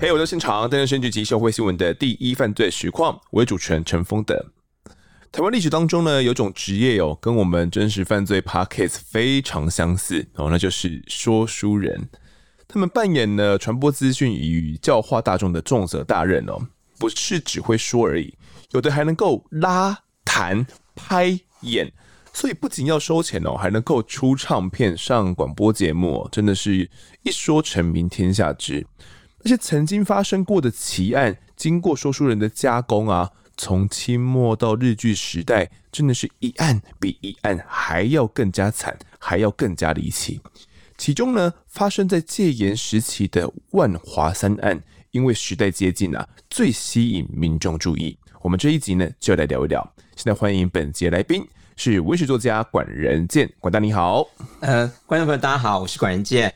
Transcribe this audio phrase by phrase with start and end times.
[0.00, 4.46] 嘿，我在现场，担任选举及社会新闻的第一犯罪实况，我是主持人陈丰德。
[5.32, 12.08] 台湾历史当中呢，有种职业哦，跟我们真实犯罪 Podcast 非常相似哦，那就是说书人。
[12.68, 16.56] 他们扮演了传播资讯与教化大众的重责大任哦，
[17.00, 18.32] 不是只会说而已，
[18.70, 21.92] 有的还能够拉、弹、拍、演。
[22.32, 26.88] 所以不仅要收钱哦，还能够出唱片、上广播节目哦，真的是
[27.24, 28.86] 一说成名天下知。
[29.42, 40.40] 那些曾经发生过的奇案，经过说书人的加工啊，从清末到日据时代，真的是一案比一案还要更加惨，还要更加离奇。
[40.96, 44.82] 其中呢，发生在戒严时期的万华三案，
[45.12, 48.18] 因为时代接近啊，最吸引民众注意。
[48.42, 49.94] 我们这一集呢，就来聊一聊。
[50.16, 51.46] 现在欢迎本节来宾。
[51.80, 54.26] 是文学作家管仁健，管大你好。
[54.58, 56.52] 呃，观众朋友大家好，我是管仁健。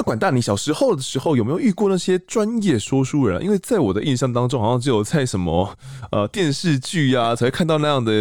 [0.00, 3.44] 那管大，你小时候的时候有没有遇过那些专业说书人？
[3.44, 5.76] 因为在我的印象当中，好像只有在什么
[6.10, 8.12] 呃电视剧啊，才会看到那样的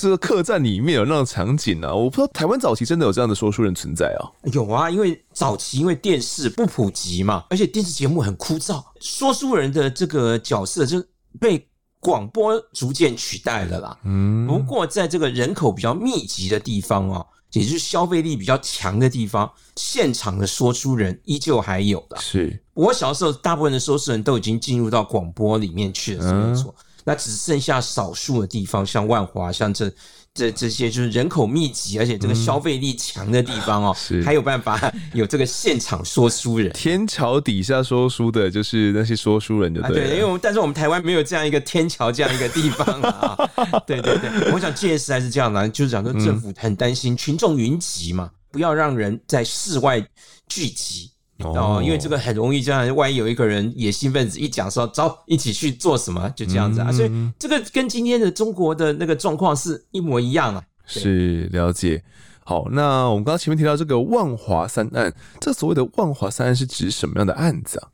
[0.00, 1.94] 这个 客栈里面有那种场景啊。
[1.94, 4.26] 我不知道台湾早期真的有这样的说书人存在啊？
[4.52, 11.00] 有啊，因为早期因为电视不普及嘛，而且电视节目很枯燥，说书人的这个角色就
[11.38, 11.64] 被。
[11.98, 22.16] 广播逐渐取代了啦，嗯，不过在这个人口比较密集的地方哦，也就是消费力比较强的地方，现场的说书人依旧还有的。
[22.20, 26.74] 是我小时候，大部分的说书人都已经进入到广播里面去了，是没错。
[27.04, 29.92] 那只剩下少数的地方，像万华，像这。
[30.36, 36.70] 这这些就是人口密集，而且这个消费力强的地方哦，是还有办法有这个现场说书人。
[36.72, 43.36] 天桥底下说书的，就是那些说书人就对，对、啊、对，因为我们但是我们台湾没有这样一个天桥这样一个地方啊。
[43.86, 50.06] 对对对，我想这件事还是这样的，就是讲说政府很担心群众云集嘛，不要让人在室外
[50.46, 51.10] 聚集。
[51.38, 60.62] 哦，因为这个很容易这样，万一有一个人野心分子一讲说走，一起去做什么，就这样子啊，所以这个跟今天的中国的那个状况是一模一样啊。
[60.86, 62.02] 是了解。
[62.44, 67.88] 好，那我们刚刚前面提到这个万华三案，这所谓的万华三案是指什么样的案子啊？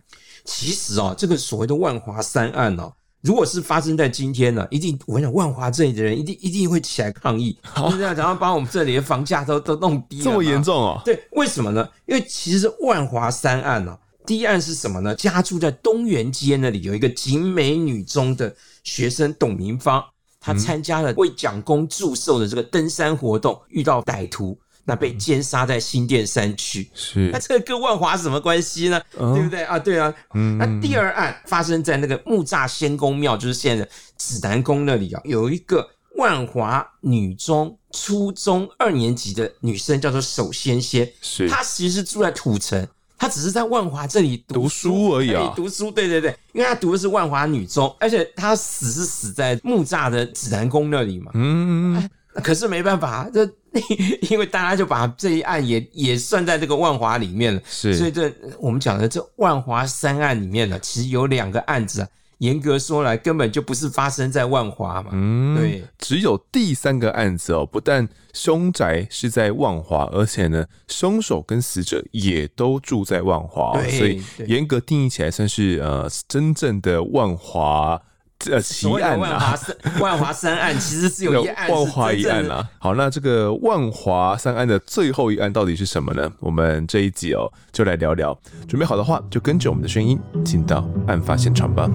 [0.45, 2.93] 其实啊，这个所谓的万华三案呢。
[3.23, 10.25] 如果是发生在今天呢，一定我跟你讲，万华这里的人一定一定会起来抗议，就这样，然后把我们这里的房价都 都弄低了。
[10.25, 11.01] 这么严重哦？
[11.05, 11.89] 对，为什么呢？
[12.07, 13.97] 因为其实万华三案呢，
[14.27, 15.15] 第一案是什么呢？
[15.15, 18.53] 家住在东园街那里有一个景美女中的
[18.83, 20.03] 学生董明芳，
[20.41, 24.59] 她参加了为蒋公祝寿的这个登山活动，遇到歹徒。
[24.85, 29.01] 那被奸杀在新店山区，是那这个跟万华什么关系呢？
[29.17, 29.79] 哦、对不对啊？
[29.79, 30.13] 对啊。
[30.35, 42.85] 嗯，那第二案发生在那个木栅仙公庙，就是现在的指南宫那里啊，有一个万华女中初中二年级的女生叫做守仙仙，是她其实是住在土城，
[43.17, 45.53] 她只是在万华这里读书，而已啊。
[45.55, 51.31] 读书，对对对，因为她读的是万华女中，而且她死是死在木栅的指南宫那里嘛。
[51.35, 52.11] 嗯。
[52.43, 53.47] 可是没办法，这
[54.31, 78.03] 因为大家就把这一案也也算在这个万华里面了，是，所以这我们讲的这万华三案里面呢，其实有两个案子啊，严格说来根本就不是发生在万华嘛，嗯，对，只有第三个案子哦，不但凶宅是在万华，而且呢，凶手跟死者也都住在万华，所以严格定义起来算是呃真正的万华。
[78.51, 82.69] 呃，奇案啊，万华三 万华三案其实是有一案，万华一案啊。
[82.79, 86.31] 好，那这个万华三案的最后一案到底是什么呢？
[86.41, 88.37] 我们这一集哦，就来聊聊。
[88.67, 91.89] 准备好的话，就跟着我们的声音进到案发现场吧。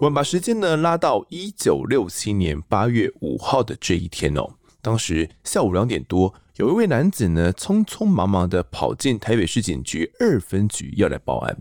[0.00, 4.48] 我们把时间呢拉到一九六七年八月五号的这一天哦，
[4.80, 11.54] 当时下午两点多，有一位男子呢匆匆忙忙的跑进台北市警局二分局要来报案。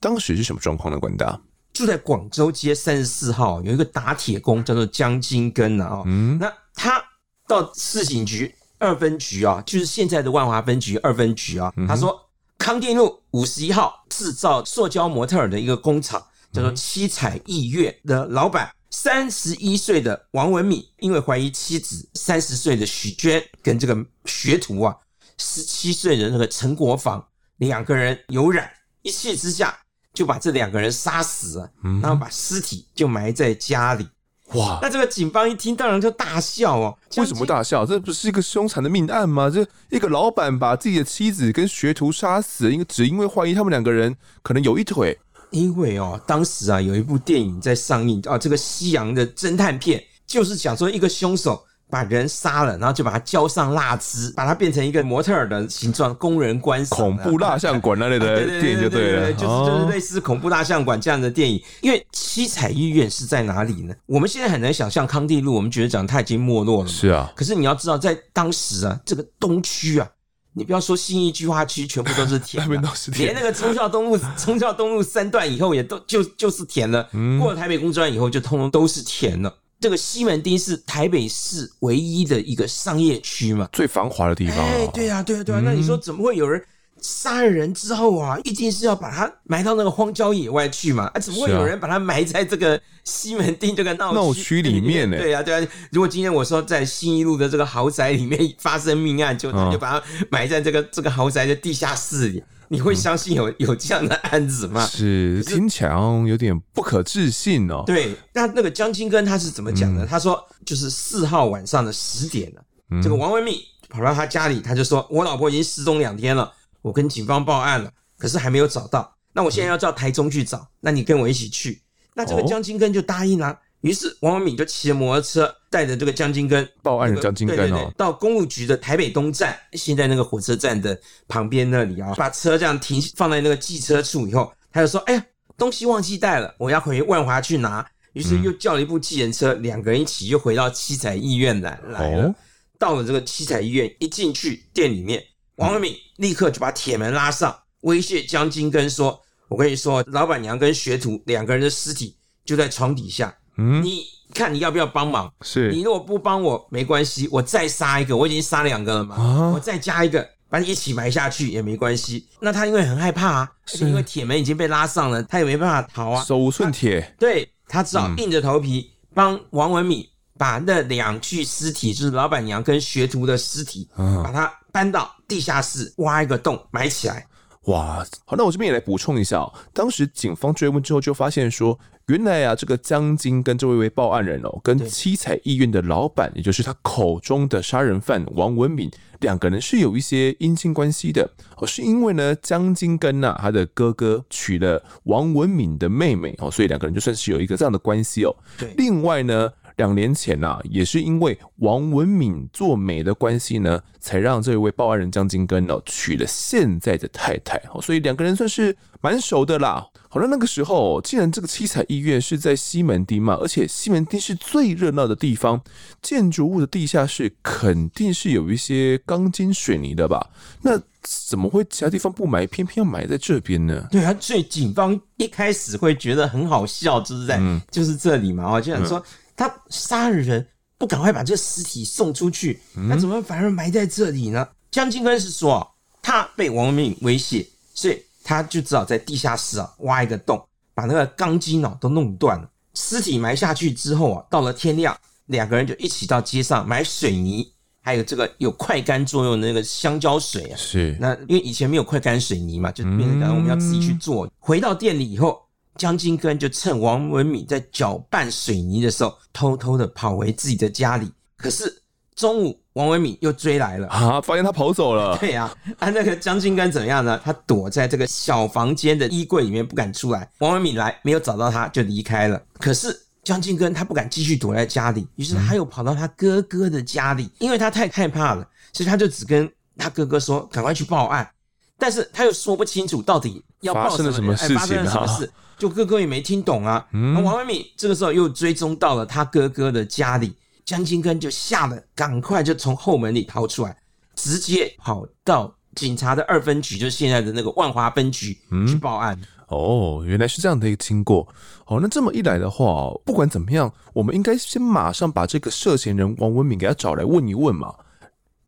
[0.00, 0.98] 当时是什么状况呢？
[0.98, 1.40] 管大
[1.72, 7.00] 住在广州街三十四号有一个打铁工叫做江金根啊，嗯，那他
[7.46, 12.28] 到市警局二分局啊，就是现在的万华分局二分局啊，他说
[12.58, 16.20] 康定路五十一号制造塑胶模特儿的一个工厂。
[16.54, 24.96] 叫做七彩艺苑的老板，三十一岁的王文敏，因为怀疑妻子三十岁的许娟跟这个学徒啊，
[25.36, 28.70] 十七岁的那个陈国防两个人有染，
[29.02, 29.76] 一气之下
[30.12, 34.08] 就把这两个人杀死了，然后把尸体就埋在家里。
[34.52, 34.78] 哇！
[34.80, 36.96] 那这个警方一听，当然就大笑哦。
[37.16, 37.84] 为什么大笑？
[37.84, 39.50] 这不是一个凶残的命案吗？
[39.50, 45.18] 这一个老板把自己的妻子跟学徒杀死，因为只因为怀疑他们两个人可能有一腿。
[45.54, 51.64] 因为哦，当时啊有一部电影在上映啊，这个西洋的侦探片，就是讲说一个凶手。
[51.90, 56.98] 把人杀了，然后就把他浇上蜡汁，把他变成一个模特儿的形状，供人观赏。
[56.98, 61.62] 恐怖蜡像馆那类的电影就对了，就是就是类似恐怖蜡像馆这样的电影。
[61.82, 63.94] 因为七彩医院是在哪里呢？
[64.06, 66.88] 我们现在很难想象康帝路，我们觉得讲它已经没落了。
[66.88, 70.08] 是啊，可是你要知道，在当时啊，这个东区啊，
[70.56, 77.08] 你不要说信义计划区，全部都是田，那边都是田，连那个忠孝东路、忠孝东路三段以后也都就就是田了。
[77.12, 79.52] 嗯，过了台北工专以后，就通通都是田了。
[79.80, 84.56] 这个西门町是台北市唯一的一个商业区嘛，最繁华的地方。
[84.58, 85.60] 哎，对啊，对啊，对啊。
[85.62, 86.62] 那你说怎么会有人
[87.04, 91.04] 杀了人之后啊，一定是要把他埋到那个荒郊野外去嘛？
[91.12, 95.18] 啊，怎么会有人把他埋在这个西门町这个闹闹区里面呢？
[95.18, 95.68] 对啊，对啊。
[95.92, 102.42] 如果今天我说在新一路的这个豪宅里面发生命案，就就把他埋在这个这个豪宅的地下室里。
[102.68, 104.86] 你会相信有有这样的案子吗？
[104.86, 105.94] 是，听起来
[106.26, 107.84] 有点不可置信哦。
[107.86, 110.02] 对，那那个江青根他是怎么讲的？
[110.02, 113.60] 嗯、他说，就是四号晚上的十点了，嗯、这个王文密
[113.90, 116.50] 跑到他家里，他就说：“我老婆已经失踪两天了，
[116.84, 119.16] 我跟警方报案了，可是还没有找到。
[119.32, 121.80] 那我现在要到台中去找，那你跟我一起去。”
[122.14, 123.50] 那这个江金根就答应了。
[123.50, 130.98] 哦于是王文敏就骑着摩托车，带着这个江金根报案的江金根哦，对对对，到公路局的台北东站，现在那个火车站的
[131.28, 135.26] 旁边那里啊，把车这样停放在那个寄车处以后，他就说：“哎呀，
[135.58, 142.34] 东西忘记带了，我要回万华去拿。”于是又叫了一部计程车，两个人一起又回到七彩医院来来了。
[142.78, 145.22] 到了这个七彩医院，一进去店里面，
[145.56, 154.04] 王文敏立刻就把铁门拉上，威胁江金根说：“我跟你说，老板娘跟学徒两个人的尸体就在床底下。”嗯，你
[154.34, 155.32] 看你要不要帮忙？
[155.42, 155.70] 是。
[155.70, 162.26] 你如果不帮我没关系，我再杀一个，我已经杀两个了嘛，啊、我再加一个，把你一起埋下去也没关系。
[162.40, 163.88] 那他因为很害怕啊，是。
[163.88, 170.04] 因为铁门已经被拉上了，他也没办法逃啊，手无寸铁，对，他只好硬着头皮帮王文敏
[170.36, 177.24] 把那两具尸体，就是老板娘跟学徒的尸体，啊、把它搬到地下室，挖一个洞埋起来。
[177.66, 179.52] 哇，好，那我这边也来补充一下哦。
[179.72, 181.78] 当时警方追问之后，就发现说，
[182.08, 188.90] 原来啊，这个江金跟这位位报案人哦，跟七彩医院的老板，也就是他口中的杀人犯王文敏，
[189.20, 191.64] 两个人是有一些姻亲关系的哦。
[191.64, 198.34] 是因为呢，江金跟呐，他的哥哥娶了王文敏的妹妹哦，所以两个人就算是有一个这样的关系哦。
[198.58, 199.50] 对，另外呢。
[199.76, 209.86] 两年前呐、啊，也是因为王文敏做媒的关系呢，才让这位报案人江金根哦娶了现在的太太，所以两个人算是蛮熟的啦。
[210.08, 215.60] 好了，那个时候既然这个七彩医院是在西门町嘛，而且西门町是最热闹的地方，
[216.00, 220.30] 建筑物的地下室肯定是有一些钢筋水泥的吧？
[220.62, 223.88] 那怎么会其他地方不埋，偏偏要埋在这边呢？
[223.90, 229.00] 对啊，所以警方一开始会觉得很好笑，就是在、嗯、就是这里嘛，我，就想说。
[229.00, 229.04] 嗯
[229.36, 230.46] 他杀了人，
[230.78, 234.46] 不赶快把这个尸体送出去，那怎么反而埋在这里呢？
[234.70, 235.68] 江金根是说，
[236.02, 240.44] 他被王文敏威胁，所以他就只好在地下室啊挖一个洞，
[240.74, 242.48] 把那个钢筋啊都弄断了。
[242.74, 244.96] 尸体埋下去之后啊，到了天亮，
[245.26, 250.56] 两个人就一起到街上买水泥，还有这个有快干作用的那个香蕉水啊。
[250.56, 254.28] 是，那因为以前没有快干水泥嘛，就变成讲我们要自己去做。
[254.38, 255.43] 回到店里以后。
[255.76, 261.10] 江金根就趁王文敏在搅拌水泥的时候，偷偷的跑回自己的家里。
[261.36, 261.82] 可是
[262.14, 264.20] 中午，王文敏又追来了啊！
[264.20, 265.18] 发现他跑走了。
[265.18, 267.20] 对呀、啊，啊，那个江金根怎么样呢？
[267.24, 270.28] 他躲在这个小房间的衣柜里面，不敢出来。
[270.38, 272.40] 王文敏来，没有找到他，就离开了。
[272.58, 281.28] 可是江金根他不敢继续躲在家里，于是他又跑到他哥哥的家里，因为他太害怕了，所以他就只跟他哥哥说：“赶快去报案。”
[281.76, 284.60] 但是他又说不清楚到底要报什么，发生了什么事情、啊？
[284.60, 285.32] 发生了什么事？
[285.58, 286.84] 就哥哥也没听懂啊。
[286.92, 293.76] 嗯，王文敏这个时候又追踪到了他哥哥的家里，江金根就吓得赶快就从后门里逃出来，
[294.14, 298.36] 直接跑到警察的二分局，就是现在的那个万华分局
[298.68, 299.16] 去报案。
[299.20, 301.26] 嗯、哦，原来是这样的一个经过。
[301.66, 307.72] 哦，那这么一来的话，不管怎么样，我们应该先马上把这个涉嫌人王文敏给他找来问一问嘛。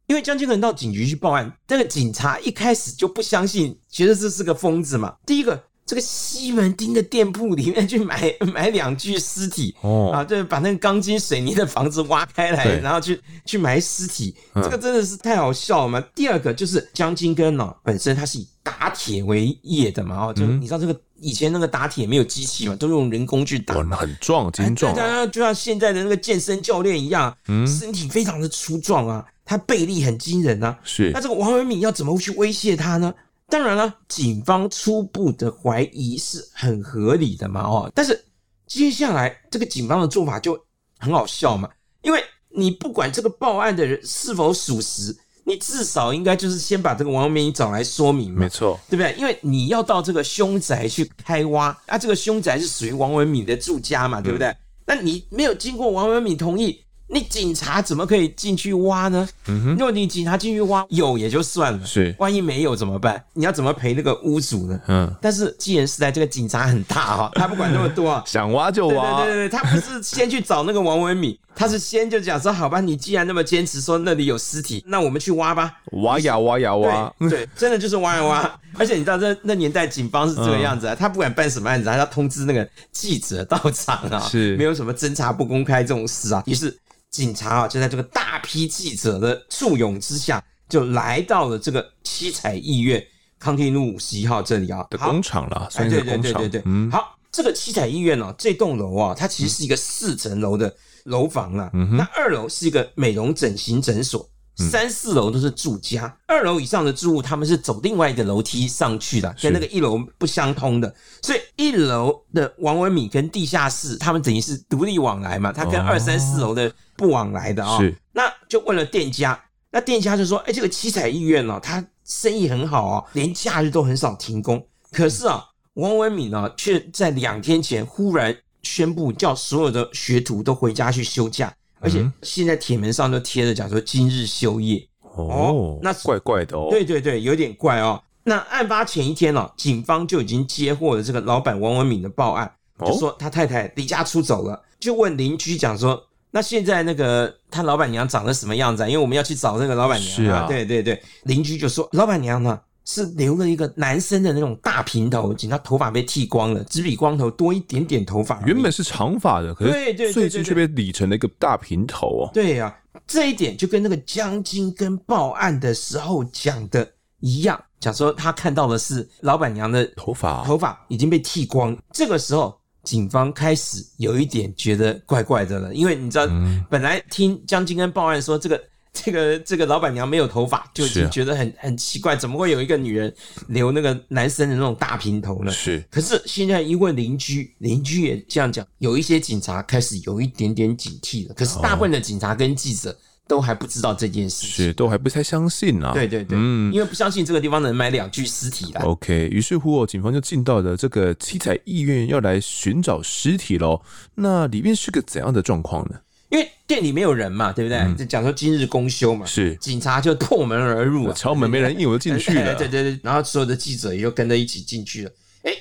[0.07, 5.15] 因为江金根到警局去报案，那个警察一开始就不相信，觉得这是个疯子嘛。
[5.27, 5.63] 第一个。
[5.89, 16.01] 这个西门町的店铺里面去买 买两具尸体哦，啊，就把那个钢筋水泥的房子挖开来，然后去去埋尸体，嗯、这个真的是太好笑了嘛。
[16.13, 24.95] 第二个就是江金根哦，本身他是以打铁为业的嘛，哦，就你知道这个以前那个打铁没有机器嘛，都用人工去打，很壮，精壮、
[25.31, 30.79] 就像现在的那个健身教练一样，嗯，身体非常的粗壮啊，他背力很惊人啊。
[30.85, 33.15] 是，那这个王文敏要怎么去威胁他呢？
[33.49, 38.25] 当然了，警方初步的怀疑是很合理的嘛，哦，但是
[38.67, 40.59] 接下来这个警方的做法就
[40.99, 41.69] 很好笑嘛，
[42.03, 45.17] 因为你不管这个报案的人是否属实。
[45.47, 49.15] 你至少应该就是先把这个王文敏找来说明嘛，没错，对不对？
[49.17, 54.49] 因为你要到这个凶宅去开挖，啊，这个凶宅是属于王文敏的住家嘛，对不对？
[54.49, 56.85] 嗯、那你没有经过王文敏同意。
[57.09, 59.29] 你警察怎么可以进去挖呢？
[59.47, 63.23] 嗯哼，如果你警察进去挖有也就算了，是，万一没有怎么办？
[63.33, 64.81] 你要怎么赔那个屋主呢？
[64.89, 75.73] 嗯，但是既然是在这个警察很大哈， 他不管那么多啊，想挖就挖，对对对对，他不是先去找那个王文敏，他是先就讲说，好吧，你既然那么坚持说那里有尸体，那我们去挖吧，
[76.03, 86.77] 挖呀挖呀挖，对，对，真的就是挖呀挖， 而且你知道这那年代警方是这个样子啊，他不管办什么案子，他要通知那个记者到场啊，是，没有什么侦查不公开这种事啊，于是。
[87.17, 93.03] 警察啊，就在这个大批记者的簇拥之下，就来到了这个七彩医院
[93.39, 95.69] 康定路五十一号这里啊的工厂了。
[95.75, 101.71] 哎，对对对对对，嗯，好，这个七彩医院呢，这栋楼啊，它其实是一个四层楼的楼房啊。
[101.73, 104.29] 嗯，那二楼是一个美容整形诊所。
[104.57, 117.93] 三四楼都是住家，二楼以上的住户他们是走另外一个楼梯上去的，跟那个一楼不相通的，所以一楼的王文敏跟地下室他们等于是独立往来嘛，他跟二三四楼的不往来的啊、哦。
[118.13, 119.39] 那就问了店家，
[119.71, 124.67] 那店家就说：“哎，这个七彩医院哦，他生意很好啊、哦，连假日都很少停工。
[124.91, 125.45] 可是啊，
[125.75, 136.69] 王文敏呢，却在两天前忽然宣布叫所有的学徒都回家去休假。”而且现在铁门上都贴着讲说今日休业哦，那怪怪的哦。
[136.71, 138.03] 对对对，有点怪哦。
[138.25, 142.51] 那案发前一天哦，警方就已经接获了这个老板王文敏的报案，
[142.85, 148.89] 就说他太太离家出走了，就问邻居讲说，那现在那个他老板娘长得什么样子啊？
[148.89, 150.17] 因为我们要去找那个老板娘啊。
[150.17, 152.59] 是啊，对对对，邻居就说老板娘呢？
[152.89, 158.41] 是留了一个男生的那种大平头，仅他头发被剃光了，只比光头多一点点头发。
[158.47, 162.31] 原本是长发的，可是最近却被理成了一个大平头哦。
[162.33, 166.89] 对呀、啊，这一点就跟那个江金跟报案的时候讲的
[167.19, 171.77] 一样，讲说他看到的是老板娘的头发，头发已经被剃光。
[171.93, 178.63] 这个时候，警方开始有一点觉得怪怪的了，因为你知道，嗯、本来听江金跟报案说这个。
[179.05, 183.15] 这个这个老板娘没有头发，就已经觉得很很奇怪，怎么会有一个女人
[183.49, 185.53] 留那个男生的那种大平头呢？
[185.53, 185.85] 是。
[185.91, 191.35] 可是现在因为邻居，邻居也这样讲，有一些警察开始有一点点警惕了。
[191.35, 192.97] 可是大部分的警察跟记者
[193.29, 195.93] 都还不知道这件事情，是都还不太相信啊。
[195.93, 198.83] 对对对，嗯，因为不相信这个地方能埋两具尸体啦。
[198.83, 203.83] OK，于是乎哦，警方就进到了这个七彩医院，要来寻找尸体喽。
[204.15, 205.99] 那里面是个怎样的状况呢？
[206.29, 207.79] 因为店里没有人嘛，对不对？
[207.79, 212.55] 嗯、就讲说今日公休嘛，是警察就破门而入，敲门没人应，我就进去了。
[212.55, 215.11] 对对对，然后所有的记者也就跟着一起进去了。
[215.43, 215.53] 哎，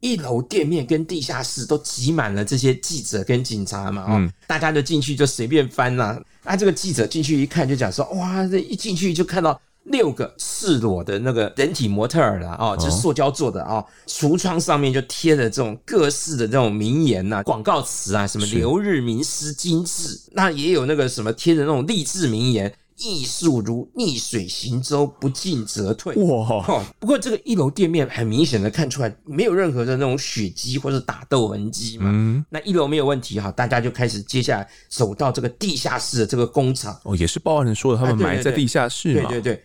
[0.00, 6.20] 一楼店面跟地下室都挤满了这些记者跟警察嘛，哦，嗯、大家就进去就随便翻啦。
[6.44, 9.60] 啊，这个记者进去一看就讲说，哇，这一进去就看到。
[9.84, 26.14] 六个赤裸的那个人体模特儿啦，哦，就是塑胶做的啊，橱窗上面就贴着这种各式的这种名言呐、广告词啊，什么留日名师精致，那也有那个什么贴着那种励志名言，艺术如逆水行舟，不进则退。
[26.14, 26.64] 哇，
[26.98, 36.98] 不过这个一楼店面很明显的看出来没有任何的那种血迹或者打斗痕迹嘛，嗯，那一楼没有问题哈，大家就开始接下来走到这个地下室的这个工厂。
[37.02, 39.64] 哦，也是报案人说的，他们埋在地下室嘛，对对对。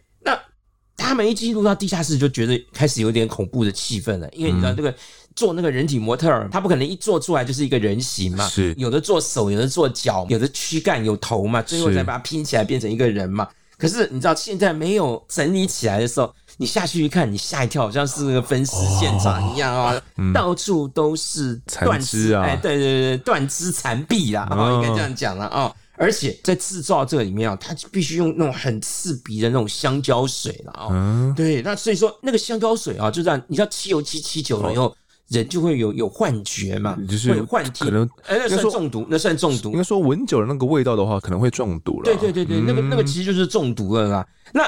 [1.10, 4.94] 他们一进入到地下室，就觉得开始有点恐怖的气氛了，因为你知道这个
[5.36, 8.76] 做那个人体模特儿，他不可能一做出来就是一个人形嘛，是。
[8.78, 13.48] 有的做手，有的做脚，有的躯干有头嘛，最后再把它拼起来变成一个人嘛。
[13.76, 20.00] 可是你知道现在没有整理起来的时候，你下去一看，你吓一跳，好像是那个分尸现场一样啊，
[20.32, 25.74] 到处都是断肢啊，哎，对对对，断肢残臂啦，应该这样讲了啊。
[26.00, 30.88] 而且在制造这个里面啊，它必须用那种很刺鼻的那种香蕉水了啊。
[30.92, 34.96] 嗯，对，那所以说那个香蕉水啊，就这样，你知道汽油漆漆久了以后，
[35.28, 39.72] 人就会有有幻觉嘛，就是会幻听，可能哎，那算中毒，那算中毒。
[39.72, 42.06] 应该说闻久了那个味道的话，可能会中毒了。
[42.06, 44.28] 对对对对，那个那个其实就是中毒了啦。
[44.54, 44.64] 那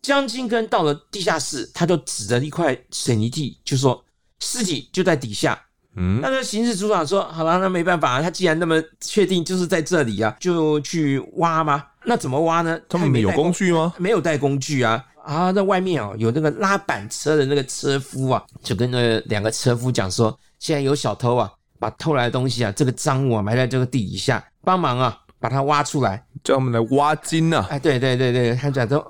[0.00, 4.02] 江金根到了地下室，他就指着一块水泥地，就说
[4.40, 5.60] 尸体就在底下。
[5.96, 11.84] 嗯，那个刑事组长说：“好了，那没办法，他既然那么确定就是在这里啊，就去挖吗？
[12.04, 12.78] 那怎么挖呢？
[12.88, 13.94] 他们没有工具吗？
[13.96, 15.04] 没有带工具啊！
[15.24, 27.66] 啊，在外面哦，有那个拉板车的那个车夫啊，就跟那两个车夫讲说，现在有小偷啊，把偷来的东西啊，这个赃物啊，埋在这个地底下，帮忙啊，把它挖出来，叫我们来挖金啊！
[27.70, 29.04] 哎，对对对对，他讲说。”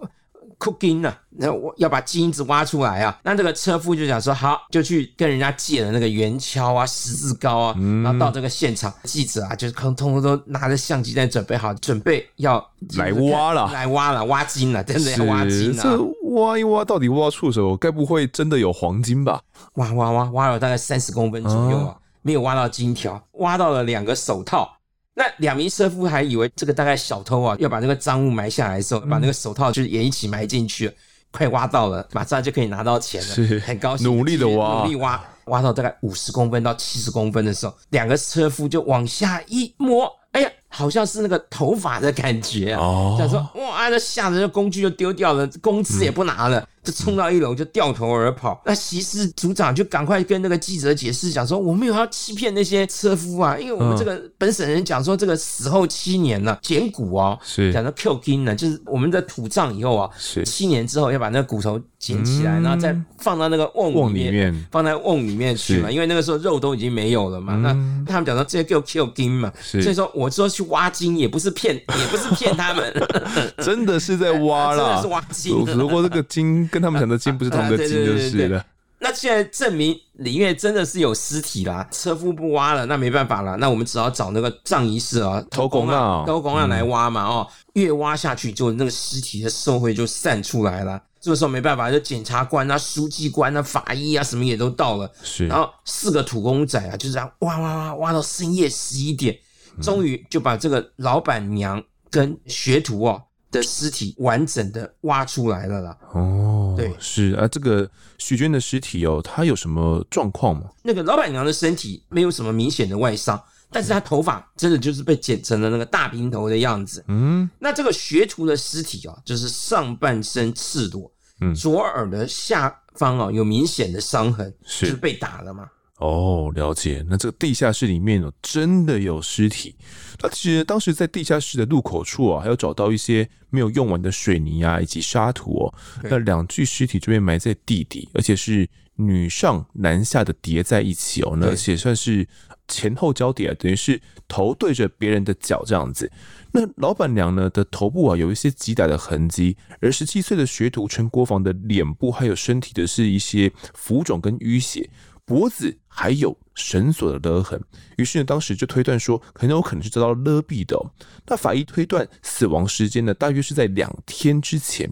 [0.59, 3.19] 库金呢，那我要把金子挖出来啊。
[3.23, 12.65] 那这个车夫就想说好，就去跟人家借了那个圆锹啊、十字镐啊，嗯、然后到这个现场，记者啊，就是通通都拿着相机在准备好，准备要
[12.97, 15.83] 来挖了，来挖了，挖金了，真的要挖金了。
[15.83, 16.03] 这
[16.35, 19.41] 挖一挖，到底挖出什么，该不会真的有黄金吧？
[19.75, 24.71] 挖挖挖，挖了大概三十公分左右啊，没有挖到金条，挖到了两个手套。
[25.14, 30.94] 那两名车夫还以为这个大概小偷啊要把那个赃物埋下来的时候，把那个手套就是也一起埋进去了，
[31.30, 33.59] 快挖到了，马上就可以拿到钱了，是。
[33.61, 40.50] 很高兴，努力的挖，努力挖，挖到大概五十公分到七十公分的时候，两个车夫就往下一摸，哎呀！
[40.68, 48.53] 好像是那个头发的感觉啊，哦、想说哇，那吓得工具就丢掉了，工资也不拿了，嗯、就冲到一楼就掉头而跑。
[48.53, 67.55] 嗯、那席斯组长就赶快跟那个记者解释，讲说我没有要欺骗那些车夫啊，因为我们这个本省人讲说这个死后七年呢，捡骨啊，是讲到 Q 金呢，就是我们的土葬以后啊，是七年之后要把那个骨头捡起来，嗯、然后再放到那个瓮里面，放在瓮里面去嘛，因为那个时候肉都已经没有了嘛。
[67.57, 67.62] 嗯、
[68.05, 70.64] 那他们讲说这个叫 Q 金嘛，是所以说我说去。
[70.75, 72.93] 挖金也不是骗，也不是骗他们，
[73.62, 75.64] 真的是在挖了， 真的是挖金。
[75.76, 78.66] 如果这个金跟他们讲的金不是同个金，就是了。
[78.99, 87.25] 那现在证明里面真的是有尸体啦，车夫不挖了，那没办法了，那我们只好找那个葬仪社啊，偷工啊，偷工啊来挖嘛。
[87.25, 91.00] 哦，越挖下去，就那个尸体的受灰就散出来了。
[91.21, 95.09] 这个时候没办法，就检察官啊、书记官啊、法医啊，什么也都到了。
[95.23, 99.38] 是，然后四个土工仔啊，就这样挖挖挖挖到深夜十一点。
[99.81, 103.23] 终于就把这个老板娘跟学徒哦
[103.55, 105.97] 的尸体完整的挖出来了啦。
[106.13, 110.65] 哦，对，是啊，这个许娟的尸体哦，她有什么状况吗？
[110.83, 117.05] 那个老板娘的身体没有什么明显的外伤，但是她头发真的就是被剪成了那个大平头的样子。
[117.09, 125.69] 嗯，那这个学徒的尸体哦，就是上半身赤裸，嗯，左耳的下方啊有明显的伤痕，是，就是被打了嘛。
[125.99, 127.05] 哦，了解。
[127.09, 129.77] 那这个地下室里面有，真的有尸体。
[130.21, 135.75] 那其实当时在地下室的入口处啊，还有找到一些没有用完的水泥啊，以及沙土哦。
[136.03, 141.37] 那两具尸体就被埋在地底，而且是女上男下的叠在一起哦。
[141.38, 142.27] 那而且算是
[142.66, 146.11] 前后交叠啊，等于是头对着别人的脚这样子。
[146.53, 154.90] 那老板娘呢的头部啊，有一些击打的痕迹，而十七岁的学徒陈国防的脸部还有身体的是一些浮肿跟淤血。
[155.27, 157.59] 脖子还有绳索的勒痕，
[157.97, 160.85] 于是呢，当时就推断说，很有可能是遭到勒毙的哦。
[161.27, 164.91] 那法医推断死亡时间呢，大约是在两天之前。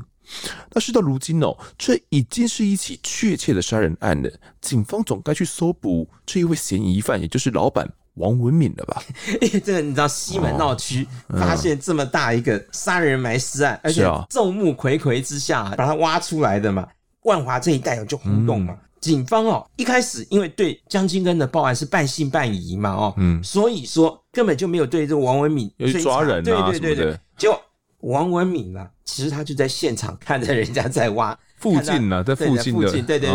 [0.73, 4.31] 那事到如今哦，这已经是一起确切的杀人案了。
[4.63, 9.03] 警方总该去搜捕这一位嫌疑犯，也就是老板王文敏了吧？
[9.63, 16.89] 这个你知道，西门闹区发现这么大一个杀人埋尸案，而且众目睽睽之下把它挖出来的嘛，
[17.25, 18.73] 万华这一带就轰动嘛。
[18.73, 27.61] 嗯警方哦，一开始因为对江金根的报案是半信半疑嘛，哦，嗯，所以说根本就没有对这个王文敏去抓人啊，对对对对，结果
[28.03, 33.29] 王文敏啊，其实他就在现场看着人家在挖附近呢，在附近的，对对对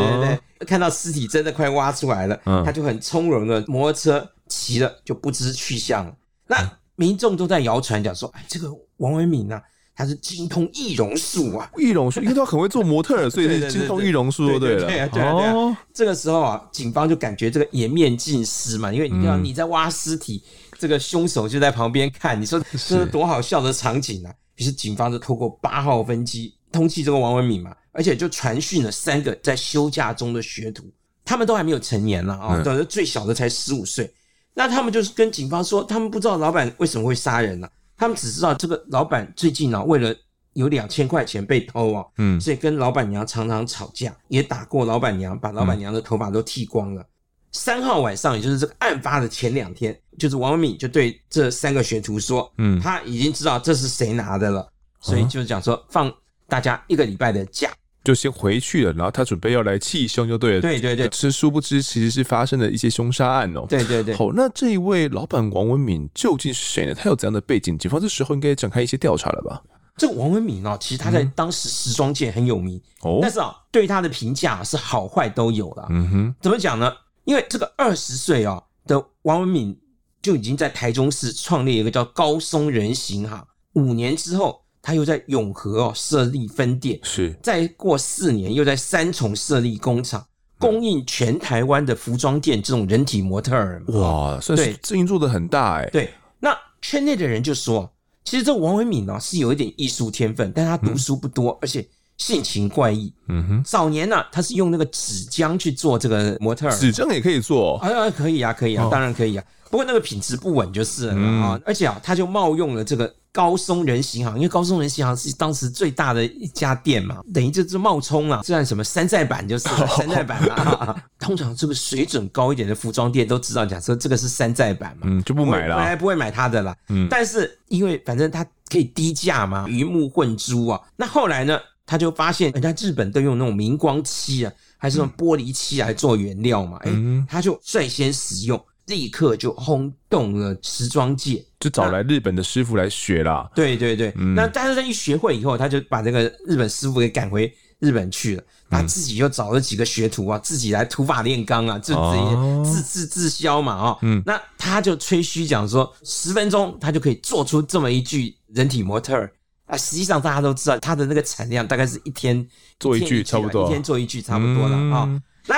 [0.57, 6.15] 对，看到尸体真的快挖出来了，他就很从容的摩托车骑了，就不知去向了。
[6.47, 6.57] 那
[6.95, 9.61] 民众都在谣传讲说，哎，这个王文敏啊。
[9.97, 14.85] 他是精通易容术啊，易容术，因为他很会做模特儿，所以是精通易容术，对了。
[14.85, 15.77] 对啊，对啊，对啊。
[15.91, 24.31] 这个时候啊，警方就感觉这个颜面尽失嘛，因为你看你在挖尸体，嗯、这个凶手就在旁边看，你说这是多好笑的场景啊！
[24.57, 30.85] 于是，警方就透过八号分机通缉这个王文敏嘛，而且就传讯了三个在休假中的学徒，
[31.25, 34.13] 他们都还没有成年了啊，等于、嗯、最小的才十五岁。
[34.53, 37.71] 那他们就是跟警方说，他们不知道老板为什么会杀人呢、啊？
[37.97, 40.15] 他们只知道这个老板最近呢、啊，为了
[40.53, 47.05] 有两千块钱被偷啊，嗯，所以跟老板娘常常吵架，也打过老板娘，把老板娘的头发都剃光了。
[47.51, 56.11] 三、嗯、号晚上，也就是这个案发的前两天，就是王文敏就对这三个学徒说，嗯，他已经知道这是谁拿的了，所以就是讲说放
[56.47, 57.71] 大家一个礼拜的假。
[58.07, 60.61] 就先回去了，然后他准备要来气凶，就对了。
[60.61, 63.65] 对对对，是殊不知其实是发生了一些凶杀案哦。
[63.67, 64.15] 对对对。
[64.15, 66.93] 好，那这一位老板王文敏究竟是谁呢？
[66.95, 67.77] 他有怎样的背景？
[67.77, 69.61] 警方这时候应该展开一些调查了吧？
[69.97, 75.87] 这个王文敏啊，其实他在当时时装界很有名哦，嗯、但是啊，对他的评价是好坏都有了。
[75.89, 76.89] 嗯哼，怎么讲呢？
[77.25, 79.77] 因为这个二十岁啊的王文敏
[80.21, 84.61] 就已经在台中市创立一个叫高松人行哈，五年之后。
[84.87, 87.35] 他又在永和哦设立分店，是。
[87.43, 90.25] 再过四年又在三重设立工厂，
[90.57, 93.83] 供应全台湾的服装店这种人体模特儿。
[93.87, 95.89] 哇，算是生意做得很大哎。
[95.89, 97.91] 对，那圈内的人就说，
[98.23, 101.85] 其实这王文敏呢是有一点艺术天分，但他读书不多，嗯、而且
[102.17, 103.13] 性情怪异。
[103.29, 109.43] 嗯哼，早年呢、啊，他是用那个纸浆去做这个模特儿，纸浆也可以做，啊，可以啊，可以啊，当然可以啊。
[109.69, 120.95] 不过那个品质不稳就是了啊，嗯、而且啊，他就冒用了这个高松人行行，因为高松人行行是当时最大的一家店嘛，等于就是冒充了，这算什么山寨版就是了 山寨版嘛。
[121.19, 126.73] 通常这个水准高一点的服装店都知道，讲说这个是山寨版嘛，嗯，就不买了，本来不会买他的啦。
[126.87, 130.79] 嗯，但是因为反正他可以低价嘛，鱼目混珠啊。
[130.95, 138.63] 那后来呢，他就发现人家日本都用那种明光漆啊，还是用玻璃漆来做原料嘛，哎、嗯，他就率先使用。
[138.87, 143.45] 立刻就轰动了时装界，就找来日本的师傅来学啦。
[143.53, 148.43] 对对对，嗯、那但是他一学会以后，他就把这个日本师傅给赶回日本去了。
[148.69, 153.97] 他自己又找了几个学徒啊，自己来土法炼钢啊，就自己自制自销嘛啊。
[154.03, 159.29] 嗯，那他就吹嘘讲说，十分钟他就可以做出这么一具人体模特儿
[159.67, 159.77] 啊。
[159.77, 162.47] 实际上大家都知道，它的那个产量大概是一天
[162.79, 165.03] 做一句差不多，一天做一句差不多了啊。
[165.07, 165.55] 嗯、那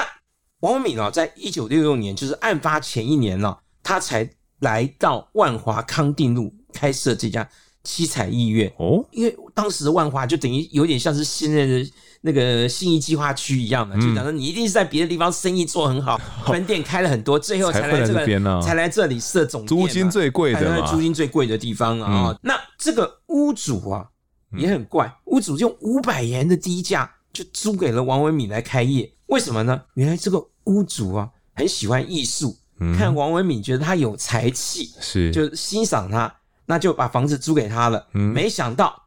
[0.60, 7.48] 王文敏啊，在一九六六年，就是案发前一年呢，他才来到万华康定路开设这家
[7.84, 9.06] 七彩艺苑哦。
[9.12, 11.92] 因为当时的万华就等于有点像是现在的
[12.22, 22.38] 那个信义计划区一样的，就讲说你一定是在别的地方生意做很好，分店开了很多，最后才来这个，才来这里设总店，租金最贵的，租金最贵的地方啊。
[22.42, 24.10] 那这个屋主啊
[24.54, 29.14] 也很怪，屋主用五百元的低价就租给了王文敏来开业。
[29.28, 29.80] 为什么呢？
[29.94, 36.34] 原来这个屋主啊很喜欢艺术，嗯、看王文敏觉得他有才气，是就欣赏他，
[36.66, 38.08] 那就把房子租给他了。
[38.14, 39.04] 嗯、没想到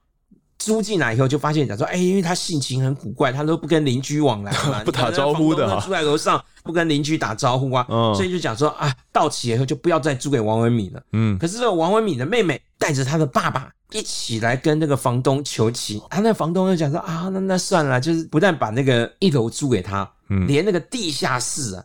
[0.65, 11.03] 租进来以后就发现，讲说，哎，因为他性情很古怪，他都不跟邻居往来嘛， 不打招呼的，住在楼上不跟邻居打招呼啊，嗯、所以就讲说啊，到期以后就不要再租给王文敏了。
[11.13, 13.71] 嗯，可是这个王文敏的妹妹带着她的爸爸。
[13.95, 21.85] 一起来跟那个房东求情，他那房东就讲说啊，那那算了，就是不但把那个一楼租给他，嗯，连那个地下室啊，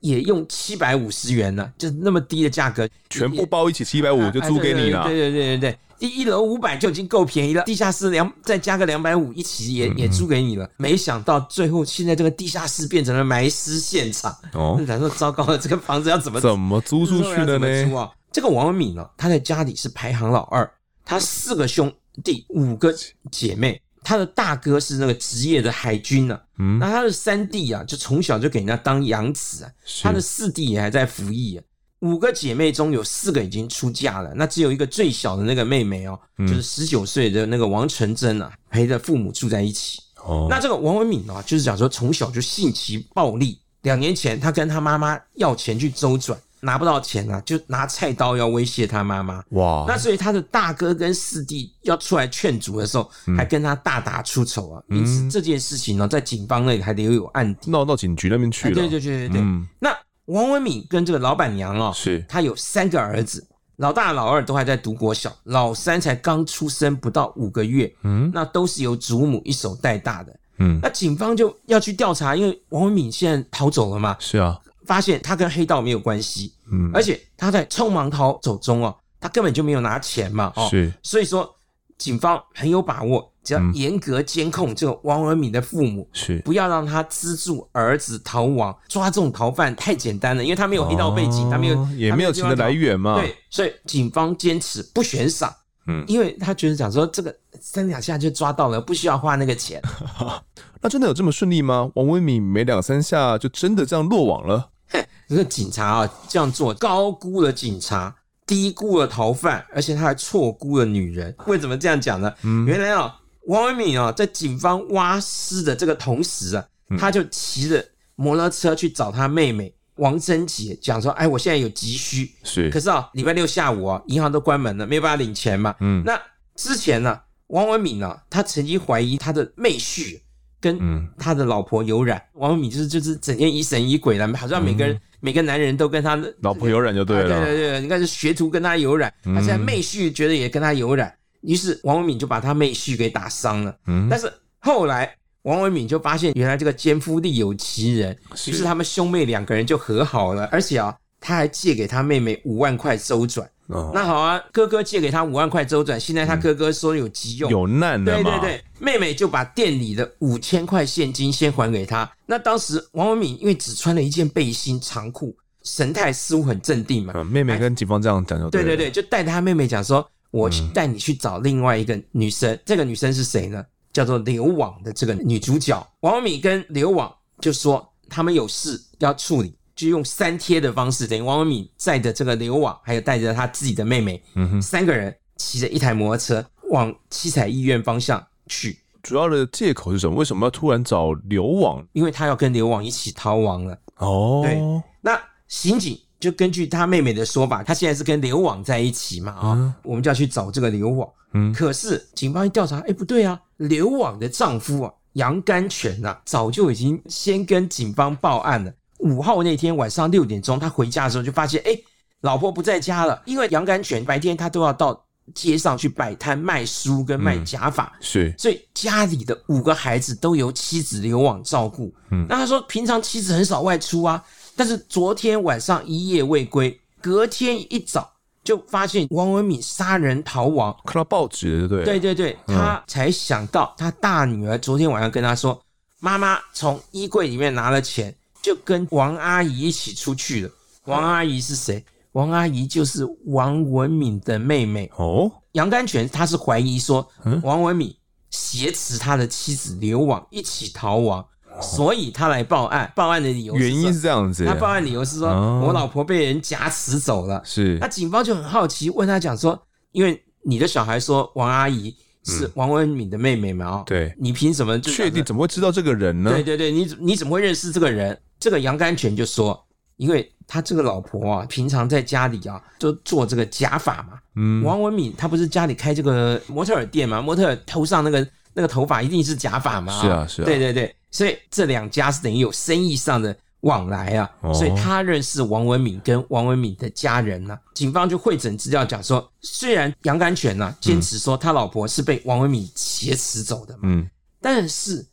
[0.00, 5.04] 也用七百五十元呢，就那么低的价格，全部包一起七百五就租给你了。
[5.04, 10.68] 对对对对对，第一楼五百就已经够便宜了，地下室两再加个两百五，一起也也租给你了。
[10.76, 17.96] 没想到最后现在这个地下室变成了埋尸现场哦，他说糟糕了，这个房子要怎么怎么租出去的呢？
[17.96, 20.70] 啊，这个王文敏呢，他在家里是排行老二。
[21.04, 21.92] 他四个兄
[22.24, 22.92] 弟，五个
[23.30, 23.80] 姐妹。
[24.02, 26.40] 他的大哥是那个职业的海军呢、啊。
[26.58, 29.70] 嗯，那他的三弟啊，就从小就给人家当养子啊。
[29.84, 31.64] 是他的四弟也还在服役啊。
[32.00, 39.98] 五个姐妹中有四个已经出嫁了，那只有一个最小的那个妹妹哦，嗯、就是十九岁的那个王纯珍啊，陪着父母住在一起。
[40.24, 43.56] 哦，那这个王文敏啊，就是讲说从小就性情暴戾。
[43.82, 46.38] 两年前，他跟他妈妈要钱去周转。
[46.60, 49.44] 拿不到钱啊，就拿菜刀要威胁他妈妈。
[49.50, 49.84] 哇！
[49.86, 54.82] 那所以他的大哥跟四弟要出来劝阻的时候，嗯、还跟他大打出手啊。
[54.88, 58.74] 因此这件事情呢，在警方那里还留有案底，闹到警局那边去了。
[58.74, 59.40] 对对对对对。
[59.40, 67.92] 嗯、那王文敏跟这个老板娘啊、喔，是他有三个儿子，老大老二都还在读国小，老三才刚出生不到五个月。
[68.02, 70.38] 嗯，那都是由祖母一手带大的。
[70.58, 74.16] 嗯，那警方就要去调查，因为王文敏现在逃走了嘛。
[74.20, 74.58] 是啊。
[74.84, 81.55] 发现他跟黑道没有关系，嗯，而且他在匆忙逃走中哦，他根本就没有拿钱嘛，哦，是，所以说
[81.98, 95.54] 警方很有把握，只要严格监控这个王文敏的父母，是，不要让他资助儿子逃亡，抓这种逃犯太简单了，因为他没有黑道背景，他没有也没有钱的来源嘛，对，所以警方坚持不悬赏，
[95.86, 99.80] 嗯，因为他觉得讲说这个三两下就抓到了，不需要花那个钱，
[100.82, 101.90] 那真的有这么顺利吗？
[101.94, 104.70] 王文敏没两三下就真的这样落网了？
[105.28, 108.14] 这个警察啊，这样做高估了警察，
[108.46, 111.34] 低估了逃犯，而且他还错估了女人。
[111.46, 112.32] 为什么这样讲呢？
[112.42, 116.64] 嗯，原来啊，王文敏啊，在警方挖尸的这个同时啊，
[116.96, 125.74] 他就骑着摩托车去找他妹妹王贞杰，讲说：“哎，我现在有急需。”是，可是啊，礼拜六下午啊，银行都关门了，没有办法领钱嘛。
[125.80, 126.16] 嗯，那
[126.54, 130.20] 之前呢，王文敏啊，他曾经怀疑他的妹婿。
[130.66, 137.36] 跟他的老婆有染，王文敏就是就是整天疑神疑鬼的，好像每个人、嗯、每个男人都跟他的老婆有染就对了。
[137.36, 143.76] 啊、对对对，应该是学徒跟他有染，嗯、他现在妹婿觉得也跟他有染，于是王文敏就把他妹婿给打伤了。
[143.86, 153.48] 嗯，但是后来王文敏就发现原来这个奸夫另有其人，于是，是他们兄妹两个人就和好了，而且啊，他还借给他妹妹五万块周转。
[153.68, 158.38] 哦，那好啊，哥哥借给他五万块周转，现在他哥哥说有急用，有难的嘛。
[158.38, 162.10] 对对对，妹妹就把店里的五千块现金先还给他。
[162.26, 167.24] 那当时王文敏因为只穿了一件背心长裤，神态似乎很镇定嘛。
[167.24, 168.62] 妹妹跟警方这样讲就对。
[168.62, 173.64] 对对对，就带着他妹妹讲说：“我去带你去找另外一个女生，这个女生是谁呢？
[173.92, 175.84] 叫做刘网的这个女主角。
[176.00, 188.78] 王文敏跟刘网就说他们有事要处理，就用三贴的方式，等于王文敏载着这个刘网，还有带着他自己的妹妹，嗯哼，三个人骑着一台摩托车往七彩医院方向去。
[189.02, 190.16] 主要的借口是什么？
[190.16, 191.86] 为什么要突然找刘网？
[191.92, 193.78] 因为他要跟刘网一起逃亡了。
[193.98, 194.58] 哦，对，
[195.00, 199.32] 那刑警就根据他妹妹的说法，他现在是跟刘网在一起嘛？
[199.32, 201.08] 啊、嗯，我们就要去找这个刘网。
[201.34, 208.72] 嗯，可是警方一调查，哎，不对啊，刘网的丈夫啊，杨甘泉啊，早就已经先跟警方报案了。
[208.98, 211.78] 五号那天晚上六点钟，他回家的时候就发现，哎，
[212.20, 215.02] 老婆不在家了，因为杨甘泉白天他都要到。
[215.34, 221.92] 街上去摆摊卖书跟卖假发，嗯，是，所以家里的五个孩子都由妻子刘网照顾。
[222.12, 224.22] 嗯，那他说平常妻子很少外出啊，
[224.54, 228.08] 但是昨天晚上一夜未归，隔天一早
[228.44, 235.60] 就发现王文敏杀人逃亡，看到报纸了，对，对对对，他才想到他大女儿昨天晚上跟他说，
[235.98, 238.14] 妈妈从衣柜里面拿了钱，
[238.46, 240.50] 就跟王阿姨一起出去了。
[240.84, 241.84] 王阿姨是谁？
[242.12, 245.28] 王阿姨就是王文敏的妹妹哦。
[245.54, 247.04] 杨甘泉他是怀疑说，
[247.42, 247.92] 王文敏
[248.30, 251.26] 挟持他的妻子刘网一起逃亡，
[251.60, 252.92] 所以他来报案。
[252.94, 255.28] 报案的理由原因是这样子，他报案理由是说
[255.60, 257.42] 我老婆被人挟持走了。
[257.44, 263.66] 是，那警方就很好奇，问他讲说，因为你的小孩说王阿姨是王文敏的妹妹嘛？
[263.66, 265.24] 哦，对，你凭什么确定？
[265.24, 266.30] 怎么会知道这个人呢？
[266.30, 268.16] 对对对，你你怎么会认识这个人？
[268.46, 269.60] 这个杨甘泉就说。
[269.96, 274.20] 因为他这个老婆啊，平常在家里啊，就做这个假发嘛。
[274.34, 277.22] 嗯，王文敏他不是家里开这个模特儿店嘛？
[277.22, 279.98] 模特儿头上那个那个头发一定是假发嘛？
[280.02, 280.44] 是啊，是啊。
[280.44, 284.30] 对对对，所以这两家是等于有生意上的往来啊。
[284.42, 287.60] 哦、所以他认识王文敏跟王文敏的家人呢、啊。
[287.72, 294.10] 警方就汇整资料讲说，虽然杨甘泉呢、啊、坚持说他老婆是被王文敏挟持走的嘛，嗯，
[294.42, 295.06] 但是。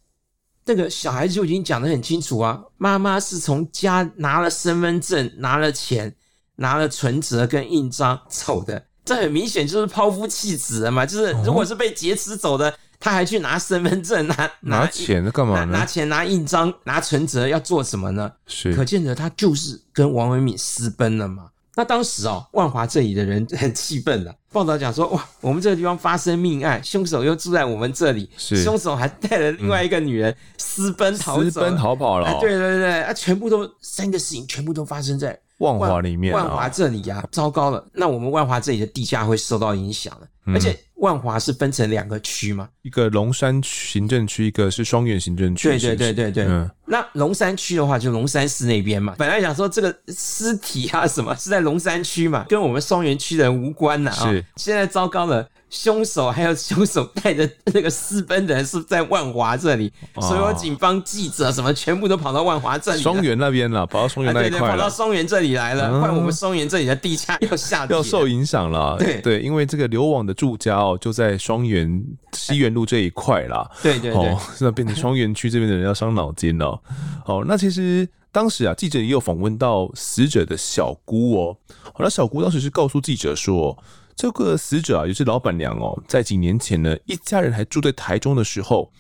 [0.66, 6.16] 这个小孩子就已经讲得很清楚啊，妈妈是从家拿了身份证、拿了钱、
[6.56, 11.06] 拿了存折跟印章走的，这很明显就是抛夫弃子了嘛。
[11.06, 15.72] 就是如果是被劫持走的，他还去拿身份证、拿拿，拿钱干嘛呢？
[15.72, 18.32] 拿，拿钱、拿印章、拿存折要做什么呢？
[18.48, 21.50] 是，可见得他就是跟王文敏私奔了嘛。
[21.76, 24.36] 那当时哦，万华这里的人很气愤的。
[24.52, 32.40] 报道讲说，哇，我们这个地方发生命案，凶手又住在我们这里，凶手还带了另外一个女人私奔逃走，私奔逃跑了。
[32.40, 40.78] 对对对，啊，全部都三个事情，全部都发生在万华里面，万华这里呀，糟糕了，那我们万华这里的地价会受到影响了，而且。
[41.04, 45.68] 万华是分成两个区嘛，一个龙山行政区，一个是双园行政区。
[45.68, 46.46] 对对对对对。
[46.46, 49.14] 嗯，那龙山区的话，就龙山寺那边嘛。
[49.18, 54.32] 本来想说这个尸体啊什么是在龙山区嘛，跟我们双园区的人无关呐啊。
[54.32, 54.46] 是。
[54.56, 55.46] 现在糟糕了。
[55.74, 68.96] 凶手还有凶手带着那个私奔的人是在万华这里，所有警方记者什么全部都跑到万华这里，双园那边了，跑到双园那一块跑到双园这里来了，换我们双园这里的地价要下跌，要受影响了。
[69.00, 73.68] 对对，因为这个流网的住家哦，就在双园西园路这一块啦。
[73.82, 76.80] 对对对，现在变成双园区这边的人要伤脑筋了。
[77.26, 81.58] 哦，那其实当时啊，记者也有访问到死者的小姑哦，
[81.98, 83.76] 那小姑当时是告诉记者说。
[84.16, 88.92] 这个死者啊，也是老板娘哦，在几年前呢，一家人还住在台中的时候，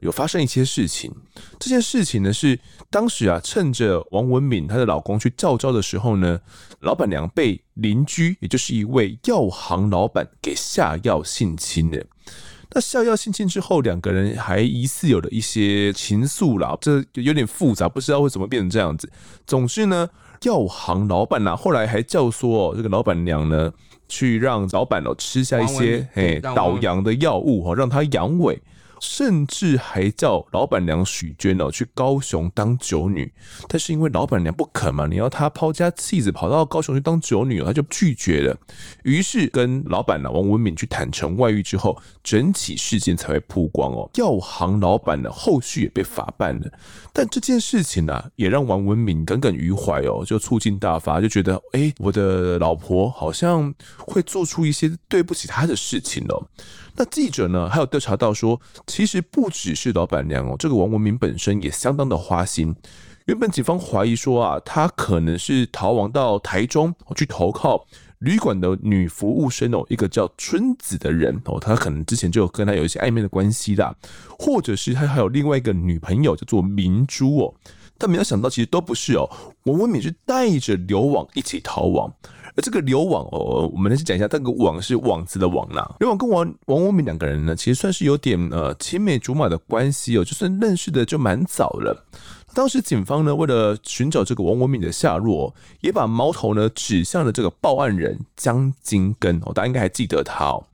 [0.00, 1.10] 有发生一些事情。
[1.58, 2.58] 这件事情呢，是
[2.90, 6.38] 当时啊，趁着王文敏她的老公去教招的时候呢，
[6.80, 12.04] 老板娘被邻居，也就是一位药行老板给下药性侵的。
[12.70, 19.10] 那下药性侵之后，两个人还疑似有了一些情愫啦，这有点复杂，不知道为什么变成这样子。
[19.46, 20.08] 总之呢，
[20.42, 23.72] 药行老板呐、啊，后来还教唆、哦、这个老板娘呢。
[24.08, 28.58] 去让老板哦吃下一些诶导阳的药物哈，让他阳痿，
[29.00, 33.32] 甚至还叫老板娘许娟哦去高雄当酒女，
[33.68, 38.56] 但是因为老板娘不肯嘛，你要她抛家弃子跑到高雄去当酒女，她就拒绝了。
[39.04, 44.10] 于是跟老板呢王文敏去坦诚外遇之后，整起事件才会曝光哦。
[44.14, 46.70] 药行老板呢后续也被法办了，
[47.12, 53.74] 但这件事情呢也让王文敏耿耿于怀哦，就醋劲大发，就觉得哎，我的老婆好像。
[53.98, 56.46] 会做出一些对不起他的事情哦。
[57.00, 62.74] 那记者呢，还有调查到说，其实不只是老板娘哦，这个王文敏本身也相当的花心。
[63.26, 67.86] 原本警方怀疑说啊，他可能是逃亡到台中去投靠
[68.18, 73.94] 旅馆的女服务生哦，一个叫春子的人哦，他可能之前就跟他有一些暧昧的关系啦，
[74.36, 77.54] 或者是他还有另外一个女朋友叫做明珠哦。
[77.96, 79.30] 但没有想到，其实都不是哦。
[79.64, 82.12] 王文敏是带着刘网一起逃亡。
[82.58, 85.94] 而这个刘网哦，我们来讲一下，这个网是网子的网啦。
[86.00, 92.04] 刘网跟王王文敏两个人呢，其实算是有点呃青梅竹马的关系哦，就算认识的就蛮早了。
[92.54, 100.66] 当时警方呢，为了寻找这个王文敏的下落，也把矛头呢指向了这个报案人江金根哦，大家应该还记得他哦。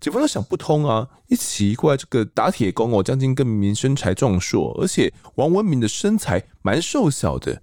[0.00, 7.62] 警方都想不通啊，一奇怪，这个打铁工哦，江金根明明身材壮硕，而且王文敏的身材蛮瘦小的。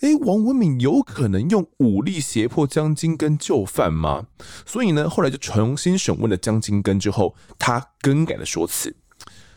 [0.00, 4.26] 诶，王文敏有可能用武力胁迫江金根就范吗？
[4.64, 8.96] 所以呢，后来就重新审问了江金根之后，他更改了说辞。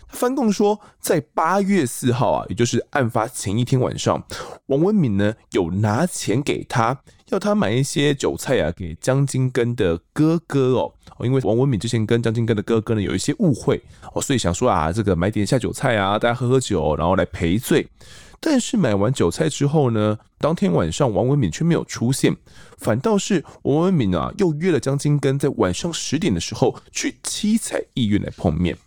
[0.10, 4.21] 翻供说，在八月四号啊，也就是案发前一天晚上，
[4.65, 10.93] 王文敏呢有拿钱给他，要他买一些酒菜啊给江金根的哥哥哦。
[11.21, 13.82] 因为王文敏之前跟江金根的哥哥呢有一些误会
[14.13, 17.88] 哦，所以想说啊，这个买点下酒菜啊，大家喝喝酒，然后来赔罪。
[18.45, 22.36] 但是买完韭菜之后呢，当天晚上王文敏却没有出现，
[22.77, 28.77] 反倒是王文敏啊又约了江金根在晚上十点的时候去七彩医院来碰面。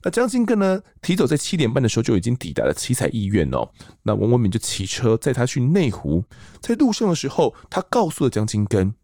[0.00, 3.68] 那江金根呢提早在七点半的时候就已经抵达了七彩医院哦。
[4.04, 6.22] 那王文敏就骑车载他去内湖，
[6.60, 8.94] 在路上的时候，他告诉了江金根，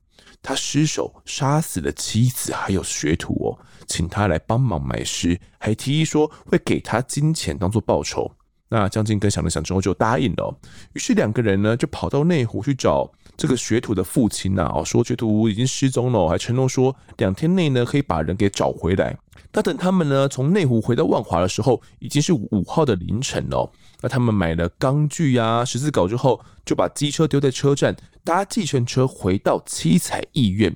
[0.41, 8.31] 他失手杀死了妻子还有学徒哦，请他来帮忙埋尸，还提议说会给他金钱当做报酬。
[8.73, 10.57] 那江金根想了想之后就答应了，
[10.93, 19.19] 于是两个人呢就跑到内湖去找这个学徒的父亲呐，哦，说学徒已经失踪了，还承诺说两天内呢可以把人给找回来。
[19.53, 23.69] 那等他们呢从内湖回到万华的时候，已经是五号的凌晨了。
[24.03, 30.73] 那他们买了钢锯呀、十字镐之后，就把机车丢在车站，搭计程车回到七彩艺苑，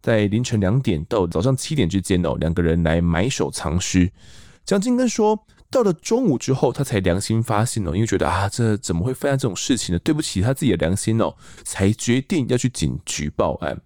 [0.00, 4.12] 在凌晨两点到早上七点之间哦，两个人来埋首藏尸。
[4.64, 5.44] 江金根说。
[5.72, 9.98] 到了中午之后，他才良心发现哦，因为觉得啊，这怎么会发生这种事情呢？
[10.00, 13.80] 对不起他自己的良心哦，才决定要去警局报案。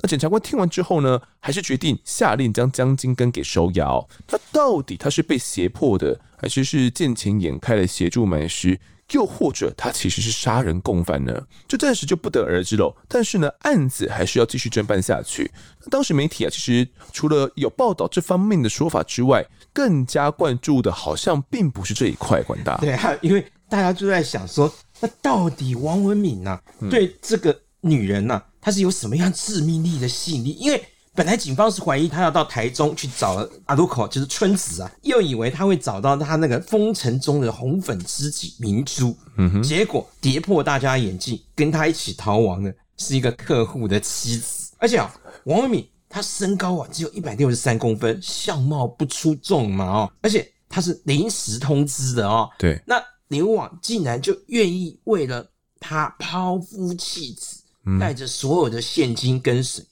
[0.00, 3.86] 那检察官听完之后呢，还是决定下令将江金根给收押。
[4.26, 8.80] 他到底他是被胁迫的，还是是见钱眼开的协助埋尸？
[9.12, 11.46] 又或者他其实是杀人共犯呢？
[11.68, 12.96] 这暂时就不得而知喽。
[13.06, 15.52] 但是呢，案子还是要继续侦办下去。
[15.90, 19.46] 当时媒体啊，其实除了有报道这方面的说法之外，
[19.76, 22.42] 更加关注的好像并不是这一块。
[22.42, 30.52] 管大对啊，因为大家就在想说，那到底王文敏呐、啊，对这个女人呐、啊，她是有什么样致命力的吸引力？
[30.52, 30.82] 因为
[31.14, 45.86] 本来警方是怀疑他要到台中去找阿鲁口，就是春子啊，又以为他会找到他那个风尘中的红粉知己明珠，嗯哼，结果跌破大家眼镜，跟他一起逃亡的是一个客户的妻子，而且啊，王文敏
[46.16, 52.98] 他身高啊只有一百六十三公分，相貌不出众嘛哦，而且他是临时通知的哦，对，那
[53.28, 55.46] 刘网竟然就愿意为了
[55.78, 57.60] 他抛夫弃子，
[58.00, 59.84] 带着所有的现金跟随。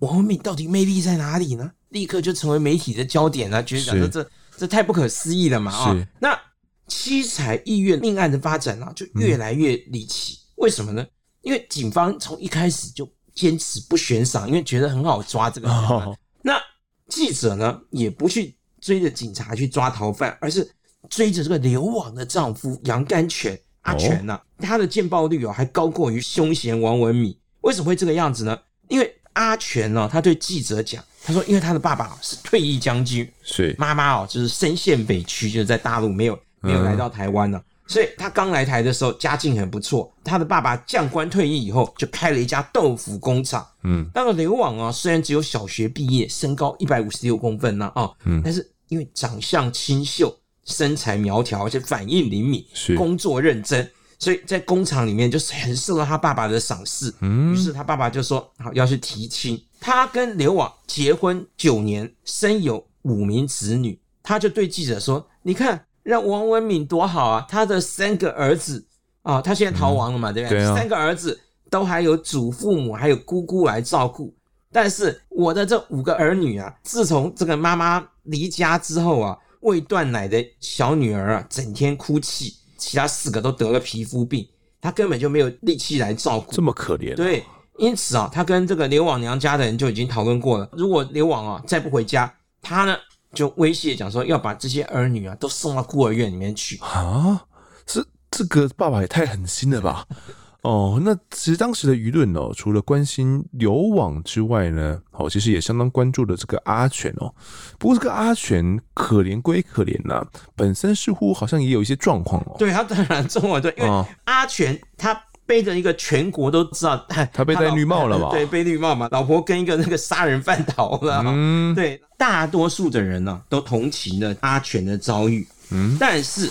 [0.00, 1.72] 王文敏到底魅力在哪里呢？
[1.88, 6.06] 立刻就成为媒体的焦点了，觉得说这这太不可思议了嘛啊、哦！
[6.18, 6.38] 那
[6.86, 10.34] 七彩医院命案的发展啊，就越来越离奇。
[10.34, 11.06] 嗯、为什么呢？
[11.42, 16.14] 因为警方从一开始就坚持不悬赏，因为觉得很好抓这个人、哦。
[16.42, 16.60] 那
[17.08, 20.70] 记者呢，也不去追着警察去抓逃犯，而是
[21.08, 27.34] 追着这个流亡的丈夫杨甘泉阿全呐、啊哦，他的见报率哦还高过于凶嫌王文敏。
[27.62, 28.58] 为什么会这个样子呢？
[28.88, 40.12] 因为阿全呢，他对记者讲，他说，因为他的爸爸是退役将军，是妈妈哦，就是身陷北区，就是在大陆没有没有来到台湾呢、嗯，所以他刚来台的时候家境很不错。
[40.22, 43.66] 他的爸爸将官退役以后，就开了一家豆腐工厂。
[43.82, 50.32] 嗯，那个刘网啊，虽然只有小学毕业，身高一百五十六公分呢，啊，嗯，但是因为长相清秀，
[50.64, 53.90] 身材苗条，而且反应灵敏，是工作认真。
[54.20, 59.60] 所以在工厂里面就是很受到他爸爸的赏识，嗯，于是他爸爸就说好要去提亲。
[59.80, 63.98] 他跟刘网结婚九年，生有五名子女。
[64.22, 67.46] 他就对记者说：“你看，让王文敏多好啊！
[67.48, 68.86] 他的三个儿子
[69.22, 70.64] 啊，他现在逃亡了嘛，对不对？
[70.74, 71.38] 三个儿子
[71.70, 74.34] 都还有祖父母还有姑姑来照顾，
[74.72, 84.48] 但是我的这五个儿女啊，自从这个妈妈离家之后啊，未断奶的小女儿啊，整天哭泣。”其他四个都得了皮肤病，
[84.80, 87.14] 她根本就没有力气来照顾，这么可怜。
[87.14, 87.44] 对，
[87.76, 92.32] 因此啊，他跟这个刘往娘家的人就已经讨论过了，如果刘往啊再不回家，
[92.62, 92.96] 他呢
[93.32, 97.44] 就威胁讲说要把这些儿女啊都送到孤儿院里面去啊！
[97.86, 100.06] 这这个爸爸也太狠心了吧！
[100.62, 107.34] 哦，那其实当时的舆论哦，除了关心流网之外呢，哦，其实也相当关注了这个阿全哦。
[107.78, 112.56] 不过这个阿全可怜归可怜呐、啊，本身似乎好像也有一些状况哦。
[112.58, 115.18] 对，他当然中了，对，因为阿全他
[115.50, 118.30] 背着一个全国都知道 他被戴绿帽了嘛？
[118.30, 121.24] 对，被绿帽嘛，老婆跟一个那个杀人犯逃了。
[121.26, 125.44] 嗯，对，大多数的人呢、啊、都同情了阿全的遭遇。
[125.72, 126.48] 嗯，但是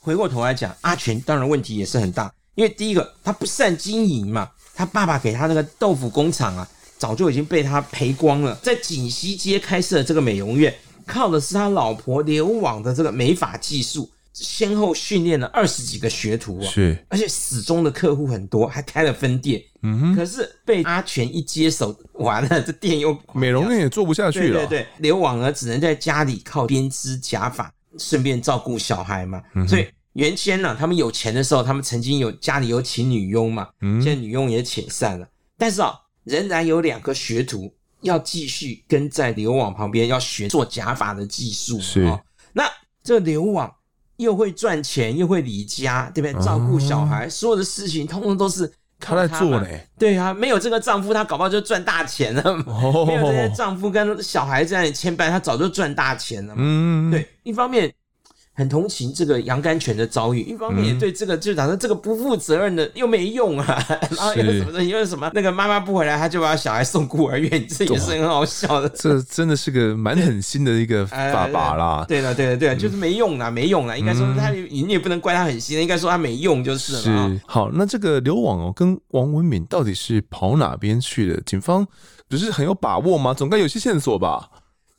[0.00, 6.68] 回过头来讲，阿全当然问题也是很大，因为第一个他不善经营嘛，他爸爸给他那个豆腐工厂啊，
[6.98, 10.72] 早就已经被他赔光了，在锦溪街开设的这个美容院。
[11.04, 14.08] 靠的是他老婆流网的这个美发技术，
[14.38, 19.62] 先后训练了二十几个学徒啊，是，而且始终的客户很多，还开了分店。
[19.82, 24.60] 嗯哼，可是被阿全一接手，完了， 这店又美容院也做不下去了。
[24.60, 29.42] 对对对，刘婉儿，只能在家里靠编织假发，顺便照顾小孩嘛。
[29.54, 33.68] 嗯、所以原先呢、啊，他们有钱的时候，他们曾经有家里有请女佣嘛。
[33.80, 35.26] 嗯，现在女佣也遣散了，
[35.56, 37.72] 但是啊，仍然有两个学徒。
[38.02, 41.80] 要继续跟在刘网旁边，要学做假发的技术。
[41.80, 42.20] 是、哦，
[42.52, 42.64] 那
[43.02, 43.74] 这刘网
[44.16, 46.44] 又会赚钱，又会离家，对不对？
[46.44, 48.66] 照顾小孩，哦、所有的事情通通都是
[48.98, 49.86] 靠他，他在做嘞。
[49.98, 52.42] 对啊，没有这个丈夫，他搞不好就赚大钱了。
[52.66, 56.54] 哦、没有这些丈夫跟小孩在那里牵绊，他早就赚大钱了。
[56.56, 57.92] 嗯，对，一方面。
[58.56, 63.86] 很同情这个杨甘泉的遭遇，一方面也对这个、嗯、就打算这个不负责任的又没用啊，
[64.16, 68.88] 然后又什么的，又什么那个妈妈不回来，他就把小孩送孤儿院，这也是很好笑的。
[68.88, 72.06] 这真的是个蛮狠心的一个 爸爸啦。
[72.08, 73.94] 对了，对了，对了，就是没用啦，没用啦。
[73.94, 77.00] 应该说他，你也不能怪他狠心，应该说他没用就是了。
[77.00, 81.40] 是好，那这个刘网哦，跟王文敏到底是跑哪边去的？
[81.42, 81.86] 警方
[82.26, 83.34] 不是很有把握吗？
[83.34, 84.48] 总该有些线索吧？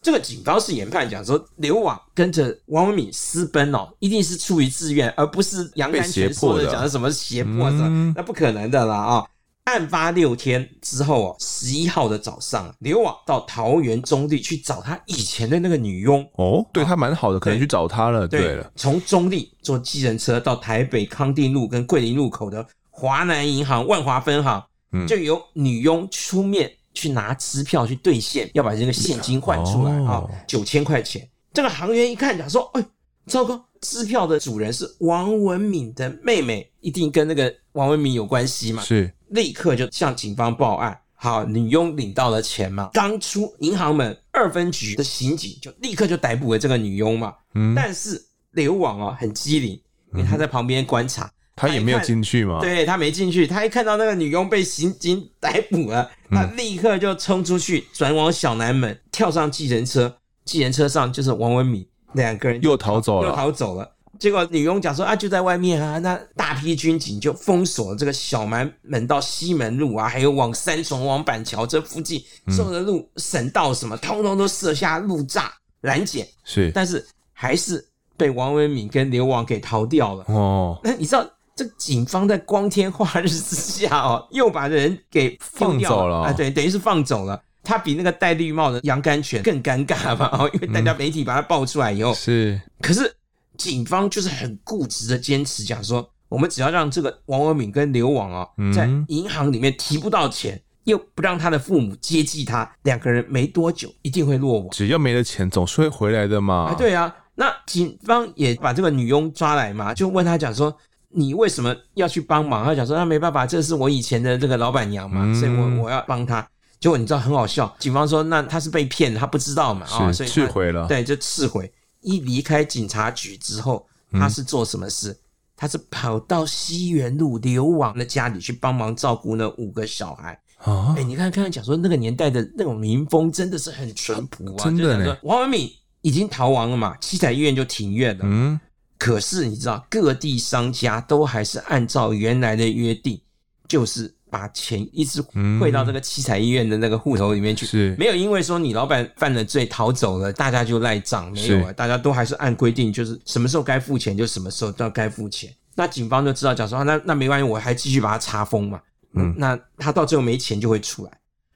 [0.07, 9.29] 这个警方是研判讲说，刘网跟着王文敏私奔哦，一定是出于自愿，而不是杨安全说的讲的什么胁迫的，嗯、那不可能的啦啊、哦！
[9.65, 18.25] 案发六天之后哦，十一号的早上，刘网到桃园中坜去找他以前的那个女佣哦，对他蛮好的，可能去找他了。
[18.25, 26.71] 对，对了，从中坜坐计程车到台北康定路跟桂林路口的华南银行万华分行，嗯、就由女佣出面。
[26.97, 31.29] 去拿支票去兑现，要把这个现金换出来啊，九千块钱。
[31.53, 32.83] 这个行员一看讲说：“哎，
[33.27, 40.99] 糟糕，支票的主人是王文敏的妹妹，一定跟那个王文敏有关系嘛？”是，立刻就向警方报案。
[41.13, 47.33] 好，女佣领到了钱嘛，刚出银行门，二分局的刑警就立刻就逮捕了这个女佣嘛。
[47.53, 49.79] 嗯，但是刘网啊很机灵，
[50.13, 51.31] 因为他在旁边观察。
[51.57, 52.59] 他也没有进去吗？
[52.61, 61.83] 对，他没进去，他一看到那个女佣被刑警逮捕了，他立刻就冲出去，转往小南门，跳上计程车，计程车上就是王文敏
[62.13, 63.91] 两个人又逃走了，又逃走了。
[64.19, 75.43] 结果女佣讲说啊，就在外面啊，那大批军警就封锁了这个小南门到西门路啊，还有往三重、往板桥这附近所有的路、省道什么，通通都设下路障
[75.81, 76.27] 拦截。
[76.43, 77.83] 是，但是还是
[78.15, 80.23] 被王文敏跟刘王给逃掉了。
[80.27, 81.27] 哦，那你知道？
[81.57, 86.31] 这警方在光天化日之下哦，又把人给放走了啊！
[86.31, 87.41] 对，等于是放走了。
[87.63, 90.29] 他比那个戴绿帽的杨甘泉更尴尬吧？
[90.39, 92.61] 哦， 因为大家媒体把他爆出来以后，嗯、是。
[92.79, 93.11] 可是
[93.57, 104.69] 警方就是很固执的坚持讲说，我们只要让这个王文敏跟刘王啊，在银行里面提不到钱，又不让他的父母接济他，两个人没多久一定会落网。
[104.69, 106.67] 只要没了钱，总是会回来的嘛。
[106.67, 107.13] 啊，对啊。
[107.33, 110.77] 那警方也把这个女佣抓来嘛，就问他讲说。
[111.17, 112.63] 你为什么要去帮忙？
[112.63, 116.47] 他讲说他没办法，这是我以前的这个老板娘嘛，嗯、所以我我要帮他。
[116.79, 120.85] 结果你知道很好笑，警方说那他是被骗，他不知道嘛啊，所以撤回了。
[120.87, 121.71] 对，就撤回。
[122.01, 125.09] 一离开警察局之后，他是做什么事？
[125.09, 125.17] 嗯、
[125.57, 130.93] 他是跑到西园路流亡的家里去帮忙照顾那五个小孩啊。
[130.95, 135.17] 哎、欸，你看，刚才讲说那个年代的那种民风真的是很淳朴啊，真的呢。
[135.23, 135.67] 王文敏
[136.03, 138.23] 已经逃亡了嘛，七彩医院就停院了。
[138.23, 138.59] 嗯。
[138.97, 143.21] 可是你知道，各地商家都还是按照原来的约定，
[143.67, 145.21] 就是把钱一直
[145.59, 155.53] 汇到这个七彩医院的那个户头里面去，是没有因为说你老板犯了罪逃走了，大家就赖账，没有啊，大家都还是按规定，就是什么时候该付钱就什么时候都要该付钱。
[155.75, 158.81] 那警方就知道讲说，那那没关系，我还继续把它查封嘛。
[159.13, 161.11] 嗯，那他到最后没钱就会出来。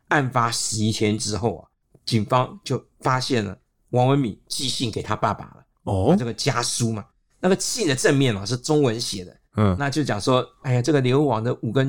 [0.10, 1.68] 案发十一天之后啊，
[2.06, 3.58] 警方就发现了
[3.89, 7.04] 王文敏寄信给他爸爸了，哦，这个家书嘛。
[7.42, 11.86] 那个信的正面啊是中文写的，嗯，那就讲说，哎呀，这个流亡的五个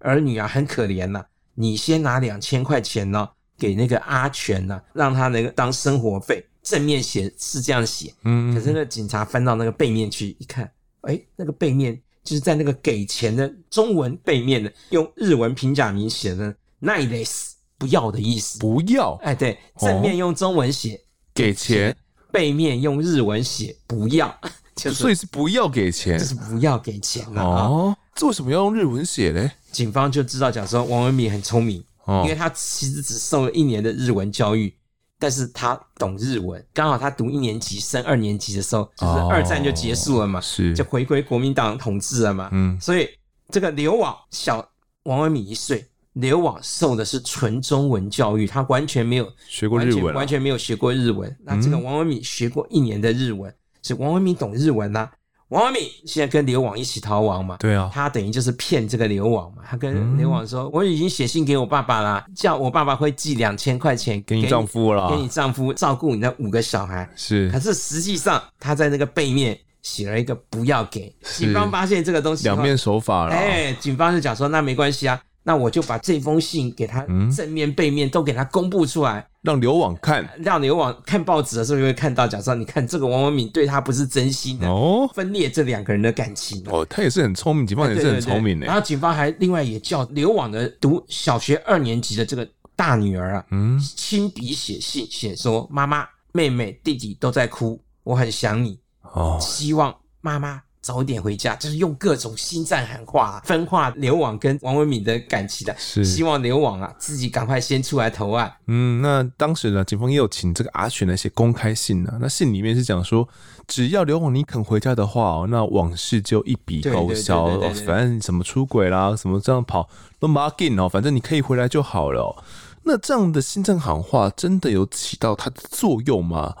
[0.00, 1.24] 儿女啊很可怜呐，
[1.54, 6.44] 你先拿两千块钱呢给那个阿全呢，让他那个当生活费。
[6.60, 10.70] 正面写是这样写，嗯，可是那个警察翻到那个背面去一看，
[11.00, 21.00] 哎，那个背面就是在那个给钱的中文背面的用日文平假名写的“奈雷斯”不要的意思，不要，哎，对，正面用中文写
[21.32, 21.96] 给钱，
[22.30, 24.38] 背面用日文写不要。
[24.78, 27.96] 所以是不要给钱，就是不要给钱了哦。
[28.14, 29.50] 这为什么要用日文写嘞？
[29.72, 34.72] 警方就知道讲说王文敏很聪明，哦，因为他其实只受了一年的日文教育，
[35.18, 43.08] 但是他懂日文，刚好他读一年级升二年级的时候，就是二战就结束了嘛，是、哦、就回归国民党统治了嘛，嗯，所以
[43.50, 44.68] 这个流亡小
[45.04, 45.86] 王文敏一岁。
[46.14, 51.36] 流亡受的是纯中文教育，他完全没有学过日文，完全没有学过日文。
[51.44, 53.54] 那这个王文敏学过一年的日文，
[53.88, 55.08] 是王文敏懂日文呐。
[55.48, 57.56] 王文敏现在跟流亡一起逃亡嘛？
[57.58, 59.62] 对啊，他等于就是骗这个流亡嘛。
[59.66, 71.10] 他跟流亡说：“我已经写信给我爸爸啦，叫我爸爸会寄两千块钱给你丈夫了，给你丈夫照顾你的五个小孩。”是，可是实际上他在那个背面写了一个不要给。
[71.22, 73.34] 警方发现这个东西，两面手法了。
[73.34, 88.66] 哎，警方就讲说：“那没关系啊。”那我就把这封信给他正面背面都给他公布出来，让刘网看，让刘网看报纸的时候就会看到，假设你看这个王文敏对他不是真心的哦，分裂这两个人的感情哦，他也是很聪明，警方也是很聪明的。
[88.66, 92.46] 然后警方还另外也叫刘网的读小学二年级的这个
[92.76, 98.78] 大女儿啊，嗯，亲笔写信写说，妈妈、妹妹、弟弟都在哭，我很想你。
[99.14, 100.60] 哦，希望妈妈。
[100.88, 108.50] 早点回家，就是用各种心战喊话分化刘网跟王文敏的感情的，是希望刘网啊自己赶快先出来投案。
[108.68, 112.18] 嗯，那当时呢，警方也有请这个阿全来写公开信呢、啊。
[112.18, 113.28] 那信里面是讲说，
[113.66, 117.60] 只要刘网你肯回家的话哦，那往事就一笔勾销。
[117.84, 119.86] 反正什么出轨啦，什么这样跑
[120.18, 122.42] 都没紧哦，反正你可以回来就好了、哦。
[122.84, 126.54] 那这样的心战喊话真的有起到它的作用吗？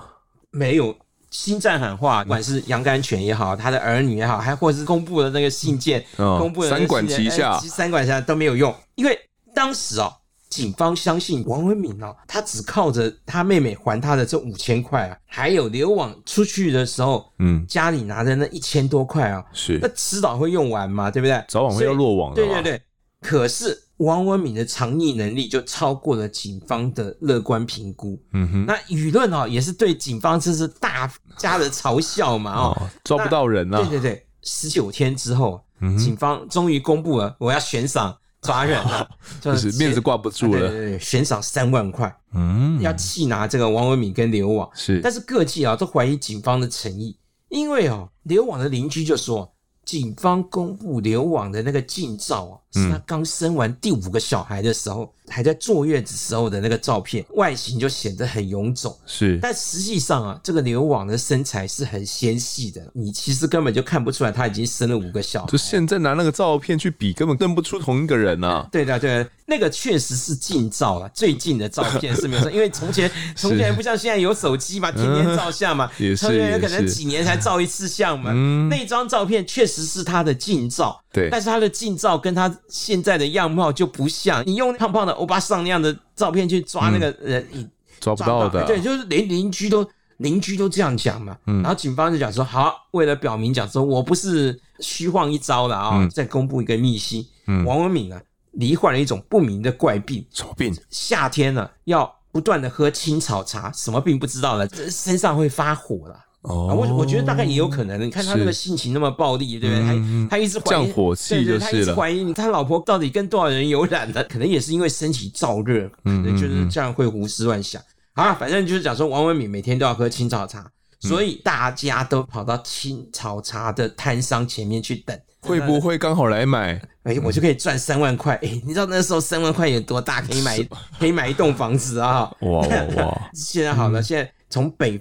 [0.50, 0.94] 没有。
[1.30, 9.18] 心战喊话，不管是杨甘泉也好，他的儿女也好，还或者是公布的那个信件，哦、公布的三管齐下，三管齐下都没有用，因为
[9.54, 10.12] 当时哦，
[10.48, 21.44] 警方相信王文敏哦，他只靠着他妹妹还他的这五千块啊，还有流亡出去的时候，嗯，家里拿的那一千多块啊，是那迟早会用完嘛，对不对？
[21.48, 22.82] 早晚会要落网的，对对对。
[23.20, 23.84] 可是。
[23.98, 28.20] 王文敏的藏匿能力就超过了警方的乐观评估。
[28.32, 33.78] 嗯哼，那舆论哦也是对警方这是大加的嘲笑嘛哦，哦抓不到人啊。
[33.78, 39.08] 对对对，十九天之后，嗯、警方终于公布了我要悬赏抓人了，哦、
[39.40, 40.60] 就是面子挂不住了。
[40.60, 44.68] 对对对，悬赏三万块，嗯，要缉拿这个王文敏跟刘网。
[44.74, 47.18] 是，但是各界啊都怀疑警方的诚意，
[47.48, 49.52] 因为哦刘网的邻居就说。
[49.88, 58.96] 警方公布流亡的那个近照啊，是他刚生完第五个小孩的时候，嗯、还在坐月子时候的那个照片，外形就显得很臃肿。
[59.06, 65.48] 是，但实际上啊，这个流亡的身材是很纤细的，你其实根本就看不出来他已经生了五个小孩。
[65.48, 68.68] 就现在拿那个照片去比，根本认不出同一个人啊。
[68.70, 78.30] 对的，对的，那个确实是近照了， 最近的照片是没有错，因为从前 从前不像现在有手机嘛，天天照相嘛， 从前有可能几年才照一次相嘛。
[78.34, 79.88] 嗯、那张照片确实。
[79.88, 84.42] 是他的近照，对，但是他的近照跟他现在的样貌就不像。
[84.46, 88.64] 你用胖胖的欧巴桑那样的照片去抓那个人，抓不到的。
[88.66, 89.88] 对，就是连邻居都
[90.18, 91.36] 邻居都这样讲嘛。
[91.46, 97.26] 嗯，然后警方就讲说，好，为了表明讲说我不是虚晃一招的啊、哦，嗯、再公布一个秘辛。
[97.46, 98.20] 嗯，王文敏啊，
[98.52, 100.24] 罹患了一种不明的怪病。
[100.30, 100.76] 什么病？
[100.90, 103.72] 夏天呢，要不断的喝青草茶。
[103.72, 106.24] 什么病不知道了，身上会发火了。
[106.48, 108.00] 哦，我我觉得大概也有可能。
[108.00, 109.84] 你看他那个性情那么暴力，对不对？
[109.84, 117.82] 他他一直降火气，就是他一直怀疑他老婆到底跟多少人有染的，可能也是因为身体燥热，可能就是这样会胡思乱想。
[118.14, 120.66] 好了，反正就是讲说王文敏每天都要喝青草茶，
[121.00, 126.80] 所以大家都跑到青草茶的摊商前面去等，会不会刚好来买？
[127.04, 128.34] 哎，我就可以赚三万块。
[128.42, 130.22] 哎，你知道那时候三万块有多大？
[130.22, 130.58] 可以买
[130.98, 132.30] 可以买一栋房子啊！
[132.40, 133.30] 哇哇哇！
[133.34, 134.98] 现在好了，现在从北。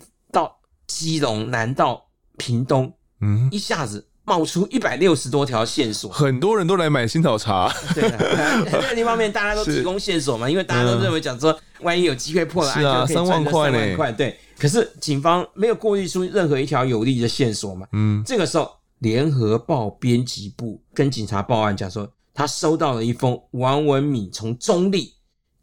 [0.87, 2.03] 基隆南到
[2.37, 7.71] 屏东，嗯，一下子冒出一百六十多条线索，很多人都来买新草茶。
[7.93, 14.11] 对的，另一方面大家都提供线索嘛， 因为大家都认为讲说，万一有机会破了案，就可以赚三万块。
[14.11, 17.87] 对，可是警方没有过滤出任何一条有利的线索嘛。
[17.93, 18.69] 嗯，这个时候，
[18.99, 25.13] 联合报编辑部跟警察报案讲说，他收到了一封王文敏从中立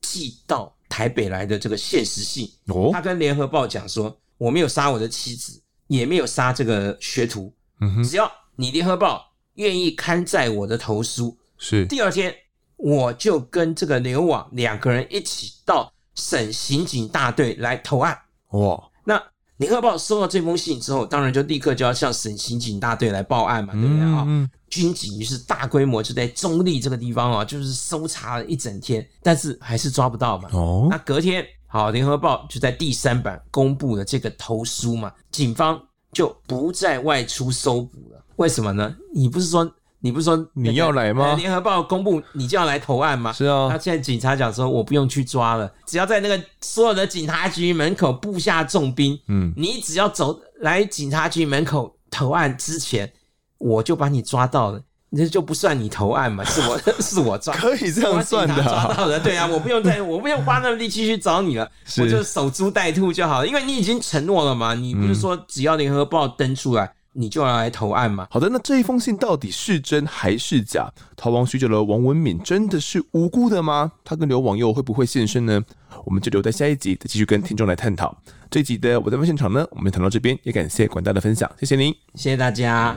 [0.01, 2.51] 寄到台北来的这个限时信。
[2.67, 4.15] 哦，他跟联合报讲说。
[4.45, 7.51] 我没有杀我的妻子，也没有杀这个学徒。
[7.81, 12.35] 嗯哼，只要你联合报愿意刊载我的投书，是第二天
[12.77, 18.19] 我就跟这个流亡两个人一起到省刑警大队来投案。
[18.51, 19.19] 哇，那
[19.57, 24.25] 联合报收到这封信之后，当然就立刻就要向省刑警大队来报案嘛，对不对啊？
[24.27, 30.51] 嗯，军警于是大规模就在中立这个地方啊，就是搜查了一整天，但是还是抓不到嘛。
[30.53, 31.47] 哦，那隔天。
[31.75, 35.77] 好，联合报就在第三版公布了这个投书嘛，警方
[36.13, 38.25] 就不再外出搜捕了。
[38.37, 38.95] 为什么呢？
[39.13, 39.69] 你不是说
[39.99, 41.35] 你不是说你要来吗？
[41.35, 43.33] 联合报公布你就要来投案吗？
[43.33, 43.69] 是啊。
[43.69, 53.13] 他现在警察讲说，我不用去抓了，只要在那个所有的警察局门口布下重兵，嗯，你只要走来警察局门口投案之前，
[53.59, 54.81] 我就把你抓到了。
[55.17, 56.43] 那就不算你投案嘛？
[56.45, 59.21] 是我 是我抓，可以这样算的，抓到的。
[59.21, 63.47] 对啊，我不用再，我不用花那么力气去找你了，我就守株待兔就好了。
[63.47, 68.27] 因为你已经承诺了嘛，你不是说只要联合报登出来，你就要来投案嘛？
[68.31, 70.91] 好的，那这一封信到底是真还是假？
[71.17, 73.93] 逃亡许久的王文敏真的是无辜的吗？
[74.05, 75.63] 他跟刘网友会不会现身呢？
[76.05, 78.17] 我们就留在下一集再继续跟听众来探讨。
[78.51, 82.97] 这一集的我在问现场呢，我们谈到这边，也感谢广大的分享，谢谢您，谢谢大家。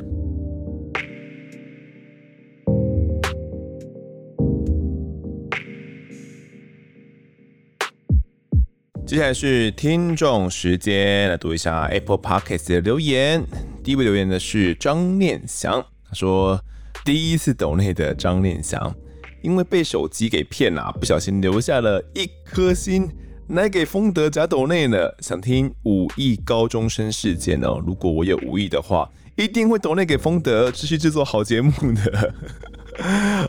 [9.07, 13.41] 接下来是听众时间，来读一下 Apple Podcast 的留言。
[13.81, 16.61] 第一位留言的是张念祥，他说
[17.05, 18.93] ：“第一次抖内的张念祥，
[19.41, 23.09] 因为被手机给骗了，不小心留下了一颗心，
[23.47, 24.97] 来给丰德假抖内呢。
[25.21, 32.33] 想听五亿高中生事件哦，如果我有五亿的话，一定会抖内给丰德，继续制作好节目的。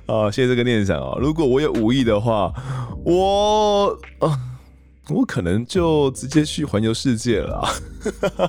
[0.06, 1.18] 啊， 谢谢这个念想哦。
[1.20, 2.52] 如果我有五亿的话，
[3.04, 4.38] 我啊。”
[5.10, 7.66] 我可能就直接去环游世界了，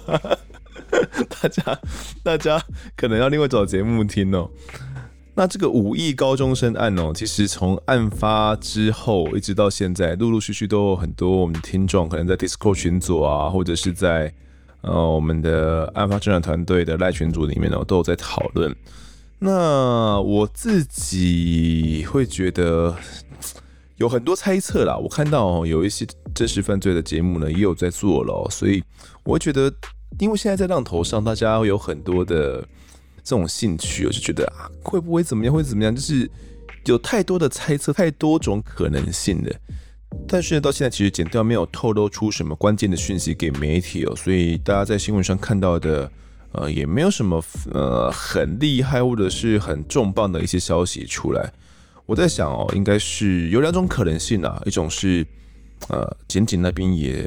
[1.29, 1.79] 大家
[2.21, 2.61] 大家
[2.97, 4.49] 可能要另外找节目听哦。
[5.35, 14.33] 那这个五亿高中生案哦，其实从案发之后一直到现在，陆陆续续都有很多我们的听众可能在 Discord 群组啊，或者是在
[14.81, 18.75] 呃我们的案发侦查团队的赖群组里面哦，都有在讨论。
[19.37, 22.93] 那我自己会觉得。
[23.99, 28.81] 有很多猜测啦，我看到有一些真实犯罪的节目呢，也有在做了，所以
[29.23, 29.71] 我觉得，
[30.19, 32.61] 因为现在在浪头上，大家有很多的
[33.23, 36.29] 这种兴趣，我就觉得啊，会不会怎么样，会怎么样，就是
[36.85, 39.53] 有太多的猜测，太多种可能性的。
[40.27, 46.09] 但是，到现在其实检调没有透露出什么关键的讯息给媒体哦，所以大家在新闻上看到的，
[46.53, 47.43] 呃，也没有什么
[47.73, 51.51] 呃很厉害或者是很重磅的一些消息 出来。
[52.09, 55.23] 我在想哦，应该是有两种可能性啊，一种是，
[55.89, 57.23] 呃，检警那边也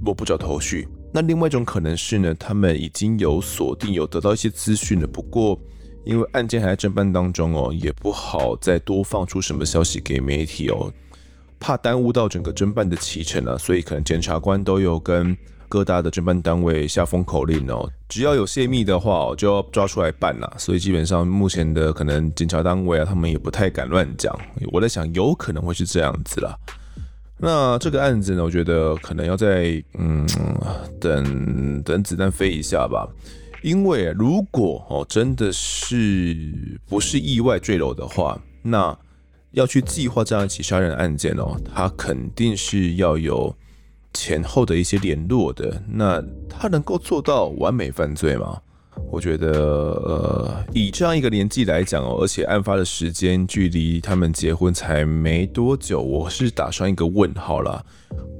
[0.00, 5.06] 摸不着头绪；那另外一种可能是呢，他们已经有锁定，有得到一些资讯了。
[5.06, 5.60] 不过
[6.06, 10.90] 因为案件还在侦办当中哦，也不好再多放出什么消息给媒体哦，
[11.60, 15.36] 怕耽误到整个侦办的期程啊，所以可能检察官都有跟。
[15.68, 20.52] 各大的侦办单位下封口令哦，只要有泄密的话，就要抓出来办啦。
[20.56, 24.34] 所以基本上目前的可能警察单位啊，他们也不太敢乱讲。
[24.72, 26.56] 我在想，有可能会是这样子啦。
[27.36, 30.26] 那这个案子呢，我觉得可能要再嗯
[30.98, 33.06] 等等子弹飞一下吧。
[33.62, 38.96] 因为如果哦真的是不是意外坠楼的话，那
[39.52, 43.54] 要去计划这样一起杀人案件哦，他肯定是要有。
[44.12, 48.60] 前后的一些联络的，那他能够做到完美犯罪吗？
[49.12, 57.84] 我觉得，呃，以这样一个年纪来讲哦，而且案发的时间距离他们结婚才没多久，我是打上一个问号啦。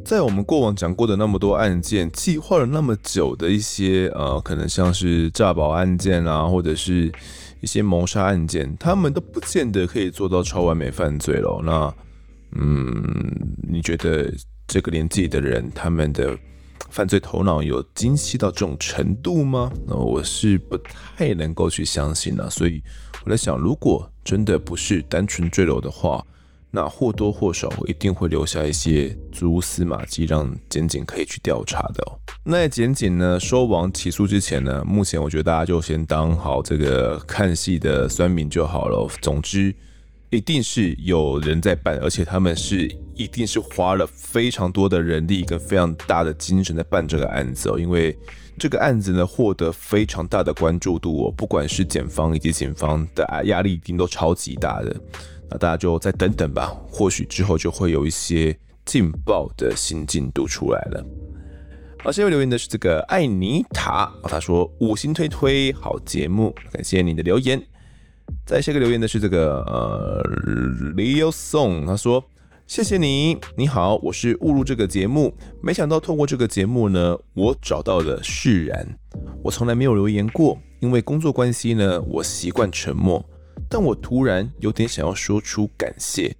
[0.04, 7.12] 在我们过往讲过的那么多案件，计划了那么久的一些，呃，可能像是诈保案件啊，或者是
[7.60, 11.62] 一些谋杀案件，他们都不见得可以做到超完美犯罪了。
[11.64, 11.94] 那，
[12.60, 13.14] 嗯，
[13.62, 14.34] 你觉得？
[14.68, 16.38] 这个年纪的人，他们的
[16.90, 19.72] 犯罪头脑有精细到这种程度吗？
[19.86, 22.50] 那我是不太能够去相信了。
[22.50, 22.82] 所以
[23.24, 26.22] 我在想，如果真的不是单纯坠楼的话，
[26.70, 32.20] 那或多或少一定会留下一些蛛丝马迹，让检警可以去调查的哦。
[32.44, 39.10] 那检警呢，收网起诉之前呢，目前我觉得大家就先当好这个看戏的酸民就好了。
[39.22, 39.74] 总之。
[40.30, 42.86] 一定是有人在办，而且他们是
[43.18, 48.16] 一定是花了非常多的人力跟非常大的精神在办这个案子哦，因为
[48.56, 54.96] 这个案子呢获得非常大的关注度哦，不管是检方以及警方的压力一定都超级大的，
[55.50, 61.04] 那大家就再等等吧，或许之后就会有一些劲爆的新进度出来了。
[62.02, 67.60] 好，下一位留言的是这个艾妮塔，他说五星推推好节目，感谢你的留言。
[68.46, 70.22] 再下一个留言的是这个呃
[70.94, 72.22] ，Leo Song，他说
[72.68, 78.86] ：“谢谢你，你好，我是误入这个节目，没想到透过这个节目呢，我找到了释然。
[79.42, 83.24] 我从来没有留言过，因为工作关系呢，我习惯沉默。
[83.70, 86.36] 但我突然有点想要说出感谢。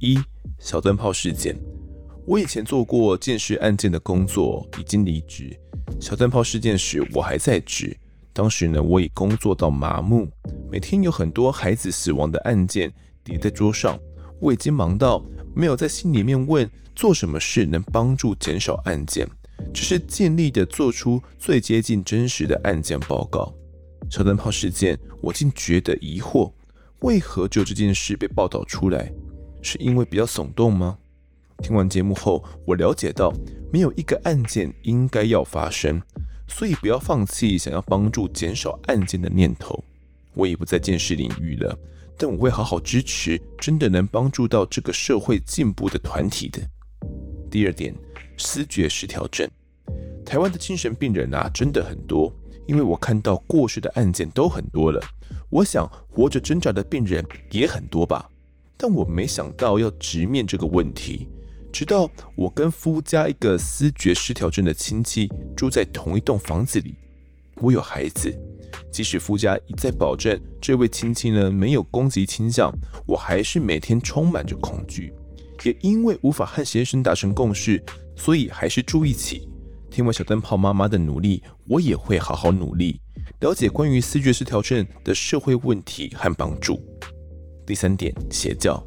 [0.00, 0.18] 一
[0.58, 1.56] 小灯泡事件，
[2.26, 5.56] 我以前做过鉴识案件的工作，已经离职。
[6.00, 7.96] 小灯泡事件时，我还在职。”
[8.34, 10.28] 当时呢，我已工作到麻木，
[10.68, 12.92] 每天有很多孩子死亡的案件
[13.22, 13.96] 叠在桌上，
[14.40, 19.26] 我已经忙到没有在心里面问做什么事能帮助减少案件，
[19.72, 23.54] 只是尽力的做出最接近真实的案件报告。
[24.10, 26.52] 小灯泡事件，我竟觉得疑惑，
[27.00, 29.12] 为何就这件事被报道出来？
[29.62, 30.98] 是因为比较耸动吗？
[31.62, 33.32] 听完节目后，我了解到
[33.72, 36.00] 没有一个案件应该要发生。
[36.48, 39.84] 所以不要放弃想要帮助减少案件的念头。
[40.34, 41.78] 我也不在鉴识领域了，
[42.20, 46.60] 但我会好好支持真的能帮助到这个社会进步的团体的。
[47.50, 47.94] 第二点，
[48.36, 49.48] 思觉失调症。
[50.22, 52.30] 台湾的精神病人啊，真的很多，
[52.66, 55.02] 因为我看到过世的案件都很多了。
[55.48, 58.28] 我想活着挣扎的病人也很多吧，
[58.76, 61.26] 但我没想到要直面这个问题。
[61.72, 66.94] 直到我跟夫家一个思觉失调症的亲戚住在同一栋房子里，
[67.62, 68.30] 我有孩子，
[68.90, 72.72] 即使夫家一再保证这位亲戚呢没有攻击倾向，
[73.06, 75.12] 我还是每天充满着恐惧。
[75.62, 77.82] 也因为无法和先生达成共识，
[78.16, 79.48] 所以还是住一起。
[79.90, 83.00] 听完小灯泡妈妈的努力，我也会好好努力，
[83.40, 86.80] 了解关于思觉失调症的社会问题和帮助。
[87.66, 88.82] 第三点，邪教。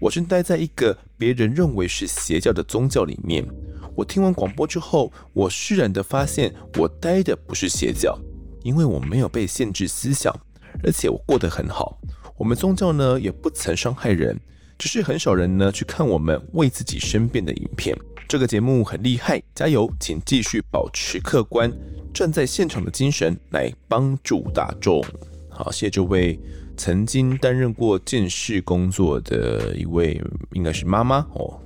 [0.00, 3.46] 我正待在一个别人认为是邪教的宗教里面。
[3.94, 8.18] 我听完广播之后，我释然地发现，我待的不是邪教，
[8.62, 10.34] 因为我没有被限制思想，
[10.82, 12.00] 而且我过得很好。
[12.36, 14.38] 我们宗教呢，也不曾伤害人，
[14.78, 17.96] 只是很少人呢去看我们为自己申辩的影片。
[18.28, 21.72] 这个节目很厉害，加油，请继续保持客观，
[22.12, 25.02] 站在现场的精神来帮助大众。
[25.48, 26.38] 好，谢谢这位。
[26.76, 31.58] 曾经担任过鉴识工作的一位，应该是妈妈哦。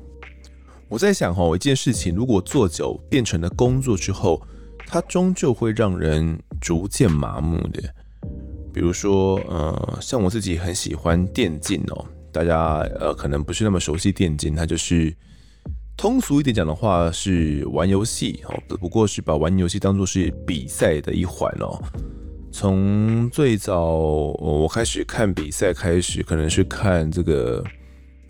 [0.88, 4.40] 我在想哦，一件事情如果做久变成了工作之后，
[4.92, 7.82] 它终究会让人逐渐麻木的。
[8.74, 15.16] 比如说，呃，像我自己很喜欢电竞哦，大家呃可能不是那么熟悉电竞，它就是
[15.96, 21.82] 通俗一点讲的话是玩游戏哦，不过是把玩游戏当做是比赛的一环哦。
[22.52, 27.64] 从最早我开始看比赛开始，可能是看这个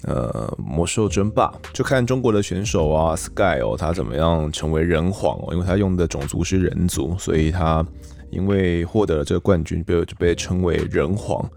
[0.04, 7.84] 呃魔兽争霸，就看中国的选手啊 Sky 哦，他怎么样成为人皇哦，因为他用的种族是人族，所以他
[8.30, 11.48] 因为获得了这个冠军，被就被称为人皇。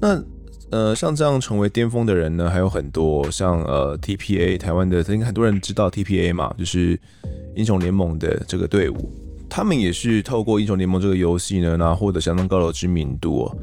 [0.00, 0.22] 那
[0.70, 6.98] 呃像这样成为巅峰的人呢，还有很多，像呃 TPA 台湾的，应该很多人知道 TPA 嘛，就是
[7.56, 9.10] 英雄联盟的这个队伍。
[9.48, 13.56] 他们也是透过英雄联盟这个游戏呢，然后获得相当高的知名度哦。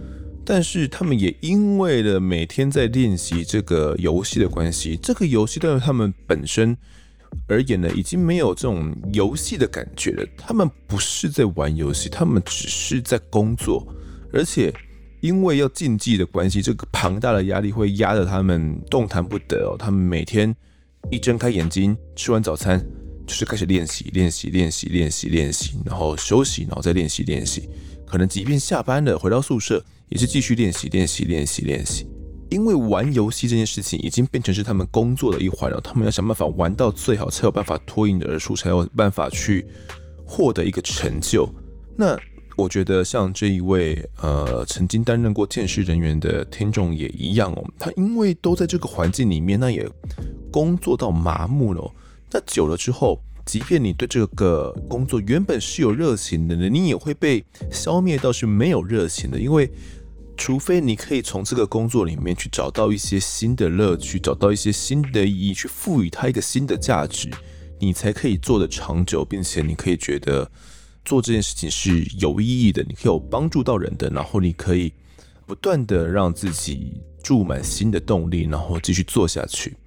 [0.49, 6.75] 但是他们也因为了每天在练习这个游戏的关系，这个游戏对于他们本身
[7.49, 10.25] 而言呢，已经没有这种游戏的感觉了。
[10.37, 13.85] 他们不是在玩游戏，他们只是在工作。
[14.31, 14.73] 而且
[15.19, 19.75] 因为要竞技的关系，这个庞大的压力会压得他们动弹不得哦。
[19.77, 20.55] 他们每天
[21.11, 22.81] 一睁开眼睛，吃完早餐。
[23.27, 27.67] 就是开始练习，练习，练习，练习，练习，然后休息，然后再练习，练习。
[28.07, 32.07] 可能即便下班了，回到宿舍，也是继续练习，练习，练习，练习。
[32.49, 39.65] 因为玩游戏这件事情已经变成是他们工作的一环了，他们要想办法玩到最好，才有办法脱颖而出，才有办法去
[40.25, 41.45] 获得一个成就。
[41.97, 42.17] 那
[42.55, 49.85] 我觉得像这一位呃曾经担任过监视人员的听众也一样哦，他因为都在这个环境里面，那也
[50.49, 51.91] 工作到麻木了。
[52.31, 59.39] 那久了之后，即便你对这个工作原本是有热情的呢，你也会被消灭到是没有热情的。
[59.39, 59.71] 因为，
[60.35, 67.31] 除非你可以从这个工作里面去找到一些新的乐趣，找到一些新的意义，去赋予它一个新的价值，
[67.79, 70.51] 你才可以做得长久，并且你可以觉得
[71.05, 74.91] 做这件事情是有意义的，你可以有帮助到人的，然后你可以
[75.45, 79.77] 不断的让自己注满新的动力，然后继续做下去。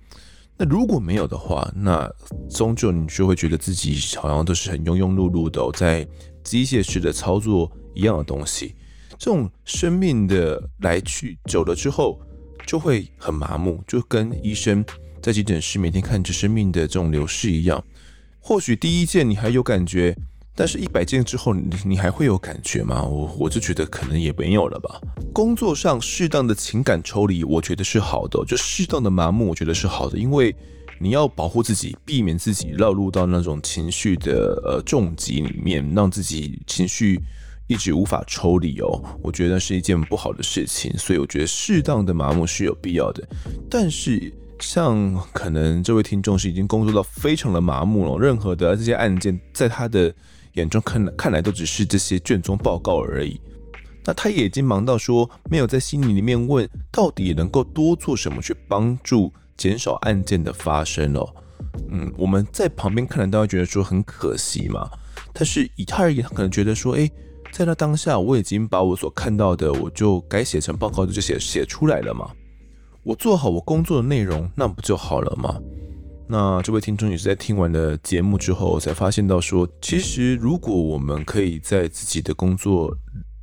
[0.63, 2.07] 那如果没有的话，那
[2.51, 6.07] 终究你就会觉得自己好像都是很庸庸碌碌的，在
[6.45, 8.75] 机械式的操作一样的东西。
[9.19, 12.21] 这种生命的来去久了之后，
[12.67, 14.85] 就会很麻木，就跟医生
[15.23, 17.83] 在急诊室每天看着生命的这种流逝一样。
[18.39, 20.15] 或许第一件你还有感觉。
[20.55, 23.03] 但是，一百件之后，你你还会有感觉吗？
[23.03, 25.01] 我我就觉得可能也没有了吧。
[25.33, 30.19] 工作上适当的情感抽离，我觉得是好的；就适当的麻木，我觉得是好的。
[30.19, 30.55] 因为
[30.99, 37.19] 你要保护自己，避免自己落入到那种情绪的呃重疾里面，让自己情绪
[37.67, 39.03] 一直无法抽离哦。
[39.23, 40.93] 我觉得是一件不好的事情。
[40.99, 43.27] 所以，我觉得适当的麻木是有必要的。
[43.71, 50.15] 但是，像可能这位听众是已经工作到非常的麻木了，任何的这些案件在他的
[50.61, 53.41] 眼中看来看来都只是这些卷宗报告而已。
[54.05, 61.29] 那他也已经忙到说，没有在心里里面问，到底能够多做什么去帮助减少案件的发生哦。
[61.91, 64.91] 嗯，我们在旁边看来都会觉得说很可惜嘛。
[65.33, 67.11] 但是以他而言，他可能觉得说，诶，
[67.53, 72.31] 在那当下，我已经把我所看到的，我就该写成报告的就写写出来了嘛。
[73.03, 75.61] 我做好我工作的内容，那不就好了吗？
[76.33, 82.97] 那这位听众也是在听完了节目之后，才发现到说，其实如果我们可以在自己的工作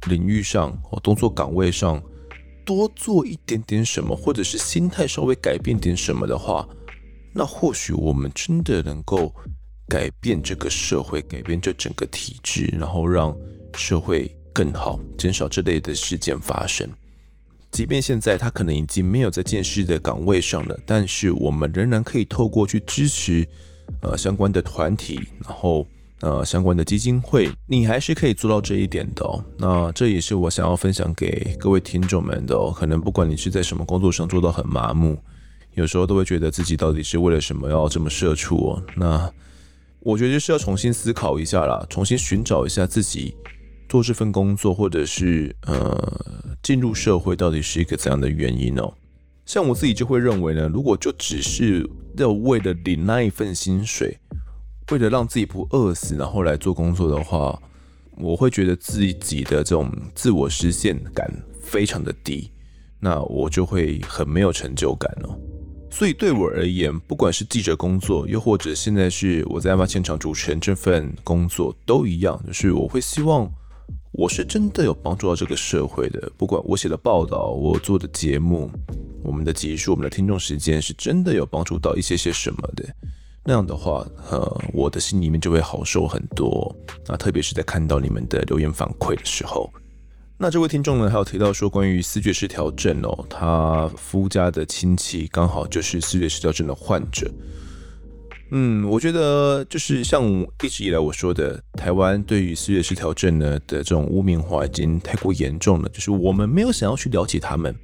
[0.07, 2.01] 领域上哦，工作岗位上
[2.65, 6.65] 多做一点点什么，或者是心态稍微改变点什么的话，
[7.33, 9.35] 那或许我们真的能够
[9.89, 13.35] 改变这个社会，改变这整个体制，然后让
[13.75, 16.89] 社会更好，减少这类的事件发生。
[17.71, 23.47] 即便现在他可能已经没有在监视的岗位上了，但是我们仍然可以透过去支持
[24.01, 25.87] 呃相关的团体，然后。
[26.21, 29.45] 呃，相关的基金会，你还是可以做到这一点的哦。
[29.55, 32.73] 那这也是我想要分享给各位听众们的哦。
[32.75, 35.15] 可能不管你是在什么工作上做到很麻木，
[35.75, 38.83] 有时候都会觉得自己到底是为了什么要这么社畜哦。
[38.95, 39.31] 那
[39.99, 43.35] 我觉得是要重新思考一下啦，重新寻找一下自己
[43.87, 45.97] 做这份工作，或者是呃
[46.61, 48.93] 进入社会到底是一个怎样的原因哦。
[49.45, 54.17] 像我自己就会认为呢，如果就只是要为了领那一份薪水。
[54.89, 57.61] 为了让自己不饿死，然后来做工作的话，
[58.15, 61.29] 我会觉得自己的这种自我实现感
[61.61, 62.49] 非常的低，
[62.97, 65.37] 那我就会很没有成就感哦。
[65.91, 73.51] 所以对我而言，不管是记者工作，又或者现在是我在案发现场主持人这份工作，都一样，就是我会希望
[74.17, 76.31] 我是真的有帮助到这个社会的。
[76.35, 78.67] 不管我写的报道，我做的节目，
[79.23, 82.83] 我们的集数，我们的听众时间，是真的有帮助到一些些什么的。
[83.43, 86.75] 那样的话，呃，我的心里面就会好受很多。
[87.05, 89.71] 那特别是在看到你们的留言反馈的时候，
[90.35, 97.31] 那这位听众呢，还有提到说关于思觉失调症哦，他夫家的亲戚刚好就是思觉失调症的患者。
[98.49, 100.23] 嗯，我觉得就是像
[100.63, 107.75] 一直以来我说的，台湾对于四月失调症呢的这种污名化已经太过严重了，就是我们没有想要去了解他们。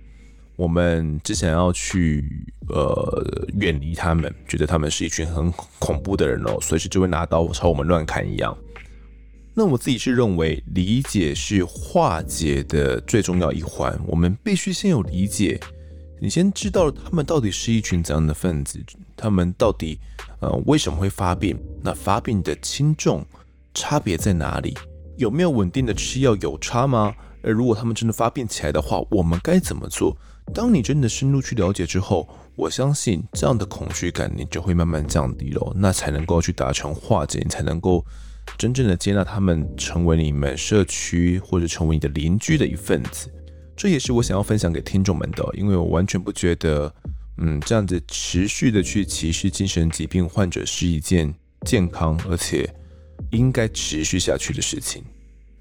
[0.56, 2.24] 我们只想要去
[2.70, 3.26] 呃
[3.60, 8.56] 远离他们，觉得他们是一群很恐怖的人哦，随时就会拿刀朝我们乱砍一样。
[9.56, 14.00] 那我自己是认为，理解是化解的最重要一环。
[14.06, 15.60] 我们必须先有理解，
[16.22, 18.80] 你先知道他们到底是一群怎样的分子，
[19.18, 20.00] 他们到底
[20.44, 21.58] 呃为什么会发病？
[21.82, 23.26] 那发病的轻重
[23.74, 24.78] 差别在哪里？
[25.16, 27.16] 有没有稳定的吃药有差吗？
[27.42, 30.16] 而如果他们真的发病起来的话，我们该怎么做？
[30.54, 32.28] 当你真的深入去了解之后，
[32.58, 38.06] 我相信这样的恐惧感你就会慢慢降低了，那才能够去达成化解，你才能够
[38.58, 43.32] 真正的接纳他们成为你们社区或者成为你的邻居的一份子。
[43.78, 46.94] 这也是我想要分享给听众们的，因为我完全不觉得，
[47.38, 51.34] 嗯，这样子持续的去歧视精神疾病患者是一件
[51.66, 52.70] 健康而且
[53.32, 55.04] 应该持续下去的事情。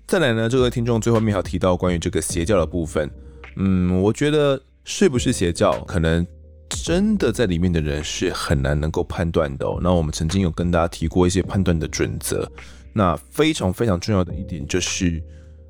[0.07, 3.11] 再来呢，这位听众最后面还提到关于这个邪教的部分，
[3.57, 4.61] 嗯，我觉得。
[4.85, 5.79] 是不是邪教？
[5.85, 6.27] 可能
[6.69, 9.65] 真的在里面的人是很难能够判断的。
[9.81, 12.51] 那我们曾经有跟大家提过一些判断的准则。
[12.93, 15.23] 那非常非常重要的一点就是，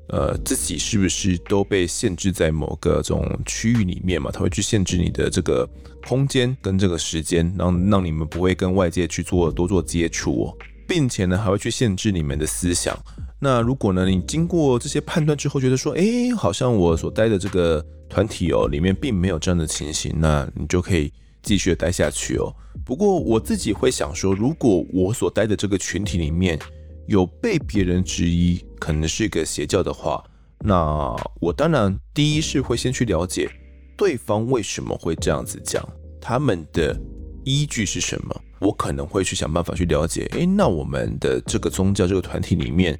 [0.09, 4.29] 呃，自己是不是都被限制在某个这种区域里面嘛？
[4.31, 5.67] 他会去限制你的这个
[6.05, 12.97] 空间跟这个时间，让让你们不会跟外界去做多做接触哦，并且呢，还会去限制你们的思想。
[13.39, 22.53] 那如果呢，你经过这些判断之后，觉得说，诶，好像我所待的这个团体哦，里面并没有这样的情形，那你就可以继续待下去哦。
[22.85, 26.59] 不过我自己会想说，如果我所待的这个群体里面
[27.07, 30.23] 有被别人质疑可能是一个邪教的话，
[30.59, 33.49] 那我当然第一是会先去了解
[33.97, 35.87] 对方为什么会这样子讲，
[36.21, 36.99] 他们的
[37.43, 42.99] 依据是什么，我可能会去想办法去了解，诶，那我们的这个宗教这个团体里面。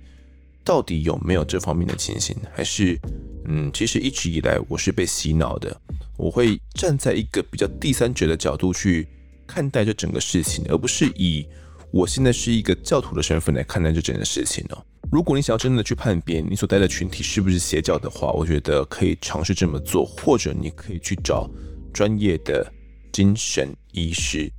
[0.66, 2.34] 到底有没有这方面的情形？
[2.54, 2.98] 还是，
[3.44, 5.76] 嗯，其实一直以来我是被洗脑的。
[6.16, 9.06] 我会站在一个比较第三者的角度去
[9.46, 11.46] 看待这整个事情，而不是以
[11.94, 14.84] 我现在是一个教徒的身份来看待这整个事情哦。
[15.12, 21.48] 如果你想要真的去判别你所待的群体是不是邪教的话，我觉得可以尝试这么做，或者你可以去找
[21.94, 22.66] 专业的
[23.12, 24.52] 精神医师，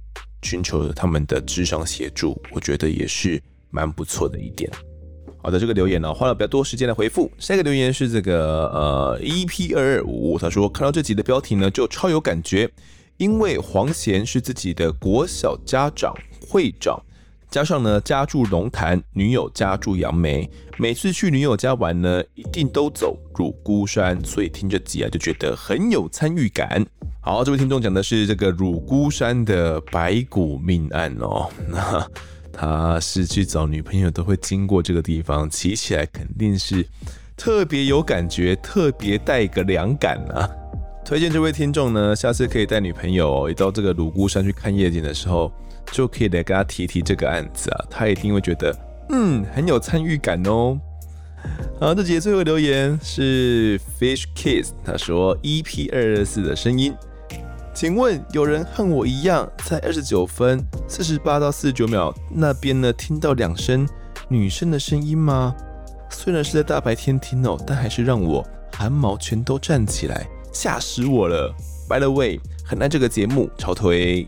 [0.43, 4.71] 寻求他们的智商协助，我觉得也是蛮不错的一点。
[5.43, 7.29] 好的，这个留言呢、花了比较多时间来回复。
[7.37, 12.71] 下一个留言是这个呃 EP 二二五，他说看到这集的标题呢，就超有感觉，
[13.17, 16.15] 因为黄贤是自己的国小家长
[16.49, 17.03] 会长，
[17.55, 26.85] 加上呢家住龙潭，女友家住杨梅，每次去女友家玩呢，一定都走乳姑山，所以听这集啊就觉得很有参与感。
[27.21, 32.05] 好，这位听众讲的是这个乳姑山的白骨命案哦，那
[32.53, 36.85] 他是去找女朋友都会经过这个地方，骑起来肯定是
[37.37, 40.51] 特别有感觉，特别带个凉感啊。
[41.05, 45.53] 推荐这位听众呢，下次可以带女朋友也到这个乳姑山去看夜景的时候。
[45.93, 48.75] 就可以来跟他提提这个案子啊，他一定会觉得
[49.11, 50.81] 嗯很有参与感哦。
[51.79, 56.95] 好，这集的最后留言是 Fish Kiss，他说 EP 二二四的声音，
[57.75, 63.87] 请问有人和我一样在二十九分四十八到四十九秒那边呢听到两声
[64.29, 65.55] 女生的声音吗？
[66.09, 68.43] 虽然是在大白天听哦，但还是让我
[68.73, 71.55] 汗毛全都站起来，吓死我了。
[71.87, 74.27] By the way，很爱这个节目，超推。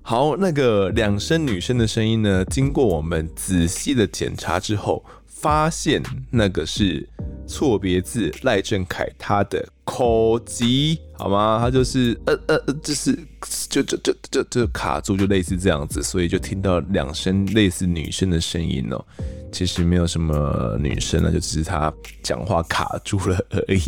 [0.00, 2.44] 好，那个两声女生的声音呢？
[2.44, 7.08] 经过我们仔细的检查之后，发现那个是
[7.46, 11.58] 错别字赖正凯他的口疾，好吗？
[11.58, 13.18] 他就是呃呃呃，就是
[13.70, 19.02] 就就就就就卡住，就类似这样子，所以就听到两声类似女生的声音哦。
[19.54, 21.92] 其实没有什么女生了，就只是她
[22.24, 23.80] 讲话卡住了而已。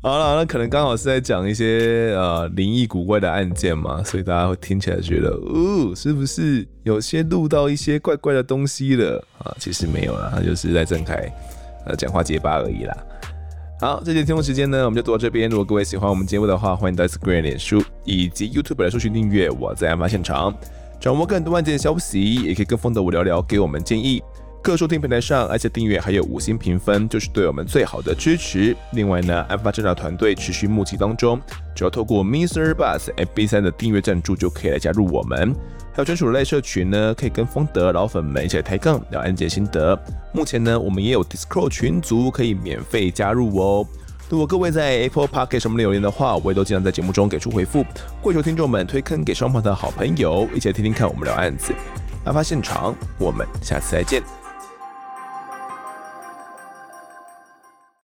[0.00, 9.54] 好了，那可能刚好是在讲一些呃灵异古怪的案件嘛，所以大家会听起来觉得，哦，是不是有些录到一些怪怪的东西了啊？
[9.58, 11.30] 其实没有啦，他就是在正凯
[11.86, 12.96] 呃讲话结巴而已啦。
[13.78, 15.50] 好，这节节目时间呢，我们就读到这边。
[15.50, 19.50] 如果各位喜欢我们节目的话，欢迎到 Instagram、脸书以及 YouTube 来搜寻订阅。
[19.50, 20.56] 我在案发现场，
[21.00, 24.22] 掌握更多案件消息，也可以跟风的我聊聊，给我们建议。
[24.62, 28.76] 各收听平台上，而且订阅还有五星评分，就是对我们最好的支持。
[28.92, 31.40] 另外呢，案发侦查团队持续募集当中，
[31.74, 32.72] 只要透过 Mr.
[32.72, 35.52] Bus FB 三的订阅赞助，就可以来加入我们。
[35.92, 40.00] 还有专属的赖社群呢，可以跟风德老粉们一起抬杠聊案件心得。
[40.32, 43.84] 目前呢，我们也有 Discord 群组可以免费加入哦。
[44.30, 47.84] 如果各位在 Apple Park 上面留言的话，我也都尽量在节目中给出回复。
[48.22, 51.74] 跪求听众们推坑给双方的好朋友，一起来听听看我们聊案子。
[52.24, 54.22] 案发现场，我们下次再见。